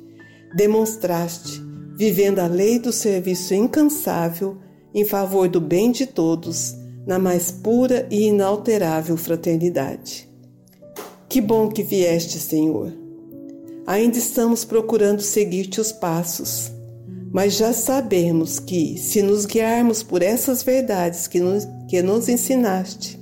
demonstraste, 0.56 1.62
vivendo 1.98 2.40
a 2.40 2.48
lei 2.48 2.78
do 2.78 2.92
serviço 2.92 3.54
incansável 3.54 4.58
em 4.96 5.04
favor 5.04 5.50
do 5.50 5.60
bem 5.60 5.92
de 5.92 6.06
todos, 6.06 6.74
na 7.06 7.20
mais 7.20 7.52
pura 7.52 8.08
e 8.10 8.28
inalterável 8.28 9.18
fraternidade. 9.18 10.30
Que 11.28 11.42
bom 11.42 11.68
que 11.68 11.84
vieste, 11.84 12.40
Senhor. 12.40 12.94
Ainda 13.86 14.18
estamos 14.18 14.64
procurando 14.64 15.22
seguir-te 15.22 15.82
os 15.82 15.92
passos, 15.92 16.72
mas 17.32 17.58
já 17.58 17.74
sabemos 17.74 18.58
que, 18.58 18.98
se 18.98 19.22
nos 19.22 19.46
guiarmos 19.46 20.02
por 20.02 20.24
essas 20.24 20.64
verdades 20.64 21.28
que 21.28 21.42
nos, 21.42 21.68
que 21.90 22.02
nos 22.02 22.30
ensinaste, 22.30 23.20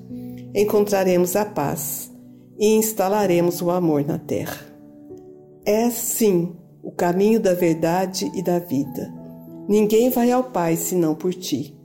encontraremos 0.53 1.36
a 1.36 1.43
paz 1.43 2.12
e 2.59 2.67
instalaremos 2.75 3.63
o 3.63 3.71
amor 3.71 4.05
na 4.05 4.19
terra. 4.19 4.62
É 5.65 5.89
sim 5.89 6.55
o 6.83 6.91
caminho 6.91 7.39
da 7.39 7.55
verdade 7.55 8.31
e 8.36 8.43
da 8.43 8.59
vida. 8.59 9.22
Ninguém 9.67 10.10
vai 10.10 10.32
ao 10.32 10.43
Pai 10.43 10.76
senão 10.76 11.15
por 11.15 11.34
ti. 11.34 11.76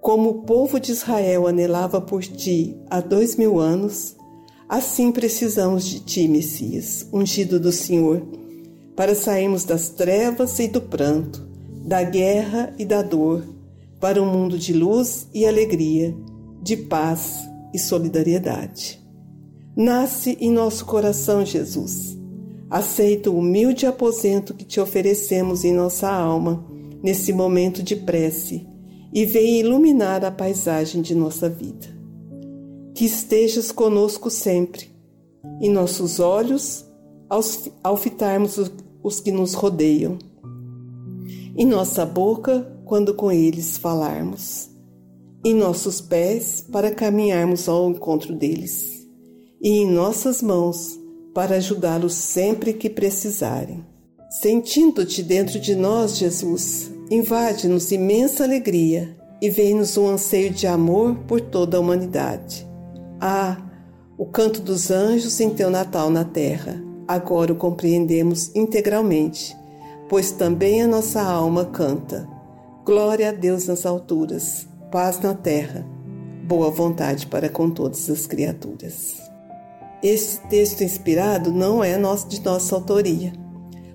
Como 0.00 0.30
o 0.30 0.42
povo 0.42 0.78
de 0.78 0.92
Israel 0.92 1.46
anelava 1.46 2.00
por 2.00 2.22
ti 2.22 2.76
há 2.90 3.00
dois 3.00 3.36
mil 3.36 3.58
anos, 3.58 4.16
assim 4.68 5.10
precisamos 5.10 5.84
de 5.86 6.00
ti, 6.00 6.28
Messias, 6.28 7.08
ungido 7.12 7.58
do 7.58 7.72
Senhor 7.72 8.22
para 8.96 9.14
sairmos 9.14 9.64
das 9.64 9.88
trevas 9.88 10.58
e 10.58 10.68
do 10.68 10.80
pranto, 10.80 11.46
da 11.84 12.02
guerra 12.02 12.72
e 12.78 12.84
da 12.84 13.02
dor, 13.02 13.44
para 14.00 14.22
um 14.22 14.26
mundo 14.26 14.58
de 14.58 14.72
luz 14.72 15.28
e 15.34 15.46
alegria, 15.46 16.14
de 16.62 16.76
paz 16.76 17.40
e 17.72 17.78
solidariedade. 17.78 19.02
Nasce 19.76 20.38
em 20.40 20.50
nosso 20.50 20.86
coração, 20.86 21.44
Jesus. 21.44 22.16
Aceita 22.70 23.30
o 23.30 23.38
humilde 23.38 23.86
aposento 23.86 24.54
que 24.54 24.64
te 24.64 24.80
oferecemos 24.80 25.64
em 25.64 25.72
nossa 25.72 26.08
alma, 26.08 26.64
nesse 27.04 27.34
momento 27.34 27.82
de 27.82 27.94
prece, 27.94 28.66
e 29.12 29.26
vem 29.26 29.60
iluminar 29.60 30.24
a 30.24 30.30
paisagem 30.30 31.02
de 31.02 31.14
nossa 31.14 31.50
vida. 31.50 31.86
Que 32.94 33.04
estejas 33.04 33.70
conosco 33.70 34.30
sempre, 34.30 34.88
em 35.60 35.70
nossos 35.70 36.18
olhos, 36.18 36.84
ao 37.82 37.96
fitarmos 37.98 38.58
os 39.02 39.20
que 39.20 39.30
nos 39.30 39.52
rodeiam, 39.52 40.16
em 41.54 41.66
nossa 41.66 42.06
boca, 42.06 42.74
quando 42.86 43.12
com 43.12 43.30
eles 43.30 43.76
falarmos, 43.76 44.70
em 45.44 45.54
nossos 45.54 46.00
pés, 46.00 46.64
para 46.72 46.90
caminharmos 46.90 47.68
ao 47.68 47.90
encontro 47.90 48.34
deles, 48.34 49.06
e 49.60 49.68
em 49.68 49.90
nossas 49.90 50.40
mãos, 50.40 50.98
para 51.34 51.56
ajudá-los 51.56 52.14
sempre 52.14 52.72
que 52.72 52.88
precisarem. 52.88 53.84
Sentindo-te 54.40 55.22
dentro 55.22 55.60
de 55.60 55.76
nós, 55.76 56.16
Jesus, 56.16 56.90
invade-nos 57.10 57.92
imensa 57.92 58.44
alegria 58.44 59.16
e 59.40 59.50
vem-nos 59.50 59.96
um 59.96 60.08
anseio 60.08 60.50
de 60.50 60.66
amor 60.66 61.16
por 61.26 61.40
toda 61.40 61.76
a 61.76 61.80
humanidade. 61.80 62.66
Ah, 63.20 63.58
o 64.16 64.26
canto 64.26 64.60
dos 64.60 64.90
anjos 64.90 65.38
em 65.40 65.50
teu 65.50 65.70
Natal 65.70 66.08
na 66.10 66.24
terra 66.24 66.82
agora 67.06 67.52
o 67.52 67.56
compreendemos 67.56 68.54
integralmente, 68.54 69.56
pois 70.08 70.30
também 70.30 70.82
a 70.82 70.86
nossa 70.86 71.22
alma 71.22 71.64
canta. 71.66 72.28
Glória 72.84 73.30
a 73.30 73.32
Deus 73.32 73.66
nas 73.66 73.86
alturas, 73.86 74.66
paz 74.90 75.20
na 75.20 75.34
terra, 75.34 75.86
boa 76.46 76.70
vontade 76.70 77.26
para 77.26 77.48
com 77.48 77.70
todas 77.70 78.08
as 78.10 78.26
criaturas. 78.26 79.22
Este 80.02 80.38
texto 80.48 80.82
inspirado 80.82 81.50
não 81.50 81.82
é 81.82 81.96
de 82.28 82.40
nossa 82.42 82.74
autoria. 82.74 83.43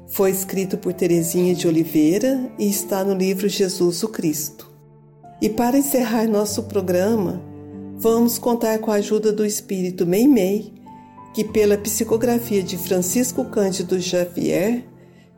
Foi 0.09 0.31
escrito 0.31 0.77
por 0.77 0.91
Teresinha 0.91 1.53
de 1.53 1.67
Oliveira 1.67 2.51
e 2.57 2.67
está 2.67 3.03
no 3.03 3.13
livro 3.13 3.47
Jesus 3.47 4.01
o 4.01 4.07
Cristo. 4.07 4.67
E 5.39 5.47
para 5.47 5.77
encerrar 5.77 6.27
nosso 6.27 6.63
programa, 6.63 7.41
vamos 7.97 8.39
contar 8.39 8.79
com 8.79 8.91
a 8.91 8.95
ajuda 8.95 9.31
do 9.31 9.45
espírito 9.45 10.07
Meimei, 10.07 10.73
que, 11.33 11.43
pela 11.43 11.77
psicografia 11.77 12.63
de 12.63 12.75
Francisco 12.75 13.45
Cândido 13.45 14.01
Xavier, 14.01 14.83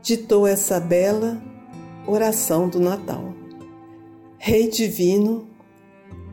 ditou 0.02 0.48
essa 0.48 0.80
bela 0.80 1.42
oração 2.08 2.70
do 2.70 2.80
Natal. 2.80 3.36
Rei 4.38 4.70
divino, 4.70 5.48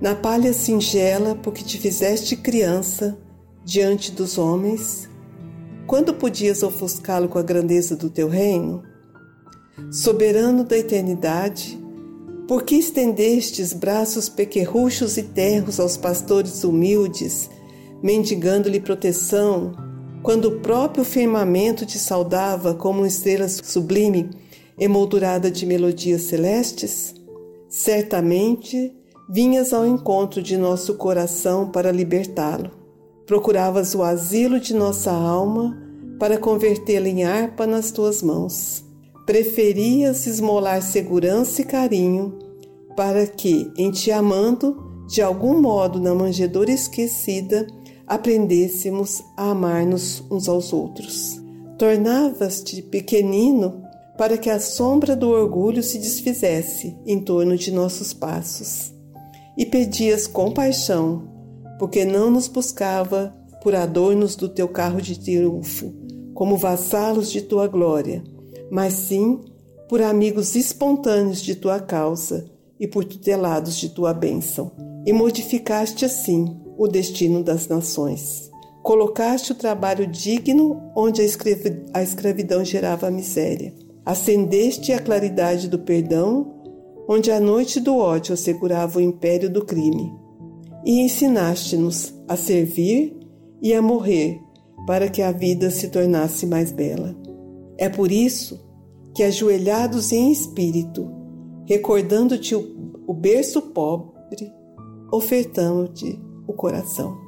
na 0.01 0.14
palha 0.14 0.53
singela, 0.53 1.35
porque 1.35 1.64
te 1.64 1.77
fizeste 1.77 2.37
criança 2.37 3.18
diante 3.64 4.12
dos 4.12 4.38
homens, 4.38 5.09
quando 5.88 6.12
podias 6.12 6.62
ofuscá-lo 6.62 7.29
com 7.29 7.38
a 7.38 7.42
grandeza 7.42 7.96
do 7.96 8.11
teu 8.11 8.29
reino? 8.29 8.83
Soberano 9.90 10.62
da 10.62 10.77
eternidade, 10.77 11.83
por 12.46 12.62
que 12.62 12.74
estendestes 12.74 13.72
braços 13.72 14.29
pequerruchos 14.29 15.16
e 15.16 15.22
terros 15.22 15.81
aos 15.81 15.96
pastores 15.96 16.62
humildes 16.62 17.48
mendigando-lhe 18.03 18.79
proteção, 18.81 19.72
quando 20.22 20.44
o 20.44 20.61
próprio 20.61 21.05
firmamento 21.05 21.87
te 21.87 21.98
saudava 21.98 22.74
como 22.74 22.98
uma 22.98 23.09
estrela 23.09 23.48
sublime, 23.48 24.29
emoldurada 24.79 25.51
de 25.51 25.64
melodias 25.64 26.22
celestes? 26.22 27.14
Certamente 27.66 28.92
vinhas 29.29 29.72
ao 29.72 29.87
encontro 29.87 30.42
de 30.42 30.59
nosso 30.59 30.94
coração 30.94 31.70
para 31.70 31.90
libertá-lo. 31.90 32.77
Procuravas 33.28 33.94
o 33.94 34.02
asilo 34.02 34.58
de 34.58 34.72
nossa 34.72 35.12
alma 35.12 35.76
para 36.18 36.38
convertê-la 36.38 37.08
em 37.08 37.24
harpa 37.24 37.66
nas 37.66 37.90
tuas 37.90 38.22
mãos. 38.22 38.82
Preferias 39.26 40.26
esmolar 40.26 40.80
segurança 40.80 41.60
e 41.60 41.64
carinho 41.66 42.38
para 42.96 43.26
que, 43.26 43.70
em 43.76 43.90
te 43.90 44.10
amando, 44.10 45.04
de 45.06 45.20
algum 45.20 45.60
modo 45.60 46.00
na 46.00 46.14
manjedoura 46.14 46.72
esquecida, 46.72 47.66
aprendêssemos 48.07 49.22
a 49.36 49.50
amar-nos 49.50 50.24
uns 50.30 50.48
aos 50.48 50.72
outros. 50.72 51.38
Tornavas-te 51.76 52.80
pequenino 52.80 53.82
para 54.16 54.38
que 54.38 54.48
a 54.48 54.59
sombra 54.59 55.14
do 55.14 55.28
orgulho 55.28 55.82
se 55.82 55.98
desfizesse 55.98 56.96
em 57.05 57.20
torno 57.20 57.59
de 57.59 57.70
nossos 57.70 58.14
passos. 58.14 58.90
E 59.55 59.66
pedias 59.66 60.26
compaixão, 60.26 61.38
porque 61.79 62.05
não 62.05 62.31
nos 62.31 62.49
buscava 62.49 63.35
por 63.62 63.74
adornos 63.74 64.37
do 64.37 64.49
teu 64.49 64.68
carro 64.68 65.01
de 65.01 65.18
triunfo, 65.18 65.93
como 66.35 66.57
vassalos 66.57 67.31
de 67.31 67.43
tua 67.43 67.66
glória, 67.66 68.22
mas 68.70 68.95
sim 68.95 69.41
por 69.89 70.03
amigos 70.03 70.55
espontâneos 70.55 71.41
de 71.41 71.55
tua 71.55 71.81
causa 71.81 72.45
e 72.79 72.87
por 72.87 73.05
tutelados 73.05 73.76
de 73.76 73.89
tua 73.89 74.12
bênção. 74.12 74.70
E 75.07 75.12
modificaste 75.12 76.05
assim 76.05 76.57
o 76.76 76.87
destino 76.87 77.43
das 77.43 77.66
nações. 77.66 78.51
Colocaste 78.83 79.53
o 79.53 79.55
trabalho 79.55 80.07
digno 80.07 80.81
onde 80.95 81.20
a 81.20 82.03
escravidão 82.03 82.64
gerava 82.64 83.09
a 83.09 83.11
miséria. 83.11 83.74
Acendeste 84.05 84.93
a 84.93 84.99
claridade 84.99 85.68
do 85.68 85.79
perdão 85.79 86.55
onde 87.09 87.31
a 87.31 87.41
noite 87.41 87.81
do 87.81 87.97
ódio 87.97 88.35
assegurava 88.35 88.99
o 88.99 89.03
império 89.03 89.51
do 89.51 89.64
crime. 89.64 90.12
E 90.85 91.01
ensinaste-nos 91.01 92.14
a 92.26 92.37
servir 92.37 93.16
e 93.61 93.74
a 93.74 93.83
morrer 93.83 94.41
para 94.87 95.09
que 95.09 95.20
a 95.20 95.33
vida 95.33 95.70
se 95.70 95.89
tornasse 95.89 96.47
mais 96.47 96.72
bela. 96.72 97.14
É 97.76 97.89
por 97.89 98.11
isso 98.11 98.59
que, 99.14 99.22
ajoelhados 99.22 100.12
em 100.12 100.33
espírito, 100.33 101.11
recordando-te 101.66 102.55
o 102.55 103.14
berço 103.14 103.61
pobre, 103.61 104.53
ofertamos-te 105.12 106.18
o 106.47 106.53
coração. 106.53 107.18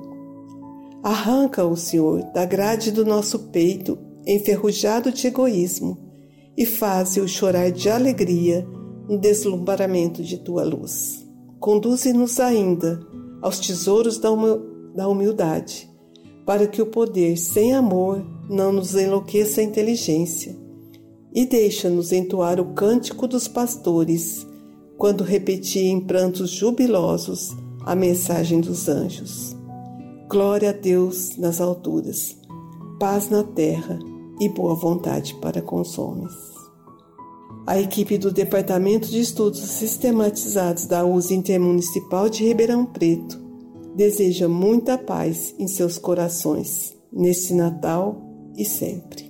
Arranca-o, 1.03 1.77
Senhor, 1.77 2.23
da 2.33 2.45
grade 2.45 2.91
do 2.91 3.05
nosso 3.05 3.51
peito, 3.51 3.99
enferrujado 4.27 5.11
de 5.11 5.27
egoísmo, 5.27 5.99
e 6.57 6.67
faze-o 6.67 7.27
chorar 7.27 7.71
de 7.71 7.89
alegria 7.89 8.67
no 9.09 9.19
deslumbramento 9.19 10.23
de 10.23 10.39
tua 10.39 10.63
luz. 10.63 11.27
Conduze-nos 11.59 12.39
ainda 12.39 13.01
aos 13.41 13.59
tesouros 13.59 14.19
da 14.19 15.09
humildade, 15.09 15.91
para 16.45 16.67
que 16.67 16.83
o 16.83 16.87
poder 16.87 17.37
sem 17.37 17.75
amor 17.75 18.25
não 18.49 18.73
nos 18.73 18.95
enlouqueça 18.95 19.61
a 19.61 19.65
inteligência, 19.65 20.57
e 21.33 21.47
deixa-nos 21.47 22.13
entoar 22.13 22.61
o 22.61 22.75
cântico 22.75 23.29
dos 23.29 23.47
pastores, 23.47 24.47
quando 24.99 25.25
repetia 25.25 25.89
em 25.89 26.01
prantos 26.01 26.51
jubilosos 26.51 27.57
a 27.87 27.95
mensagem 27.95 28.61
dos 28.61 28.89
anjos. 28.89 29.57
Glória 30.29 30.71
a 30.71 30.73
Deus 30.73 31.37
nas 31.37 31.61
alturas, 31.61 32.37
paz 32.99 33.31
na 33.31 33.43
terra 33.43 33.99
e 34.41 34.49
boa 34.49 34.75
vontade 34.75 35.35
para 35.41 35.63
com 35.63 35.81
os 35.81 35.99
homens. 35.99 36.50
A 37.71 37.79
equipe 37.79 38.19
do 38.19 38.33
Departamento 38.33 39.09
de 39.09 39.21
Estudos 39.21 39.61
Sistematizados 39.61 40.87
da 40.87 41.07
USE 41.07 41.37
Intermunicipal 41.37 42.29
de 42.29 42.43
Ribeirão 42.43 42.85
Preto 42.85 43.41
deseja 43.95 44.49
muita 44.49 44.99
paz 44.99 45.55
em 45.57 45.69
seus 45.69 45.97
corações, 45.97 46.93
neste 47.13 47.55
Natal 47.55 48.21
e 48.57 48.65
sempre. 48.65 49.30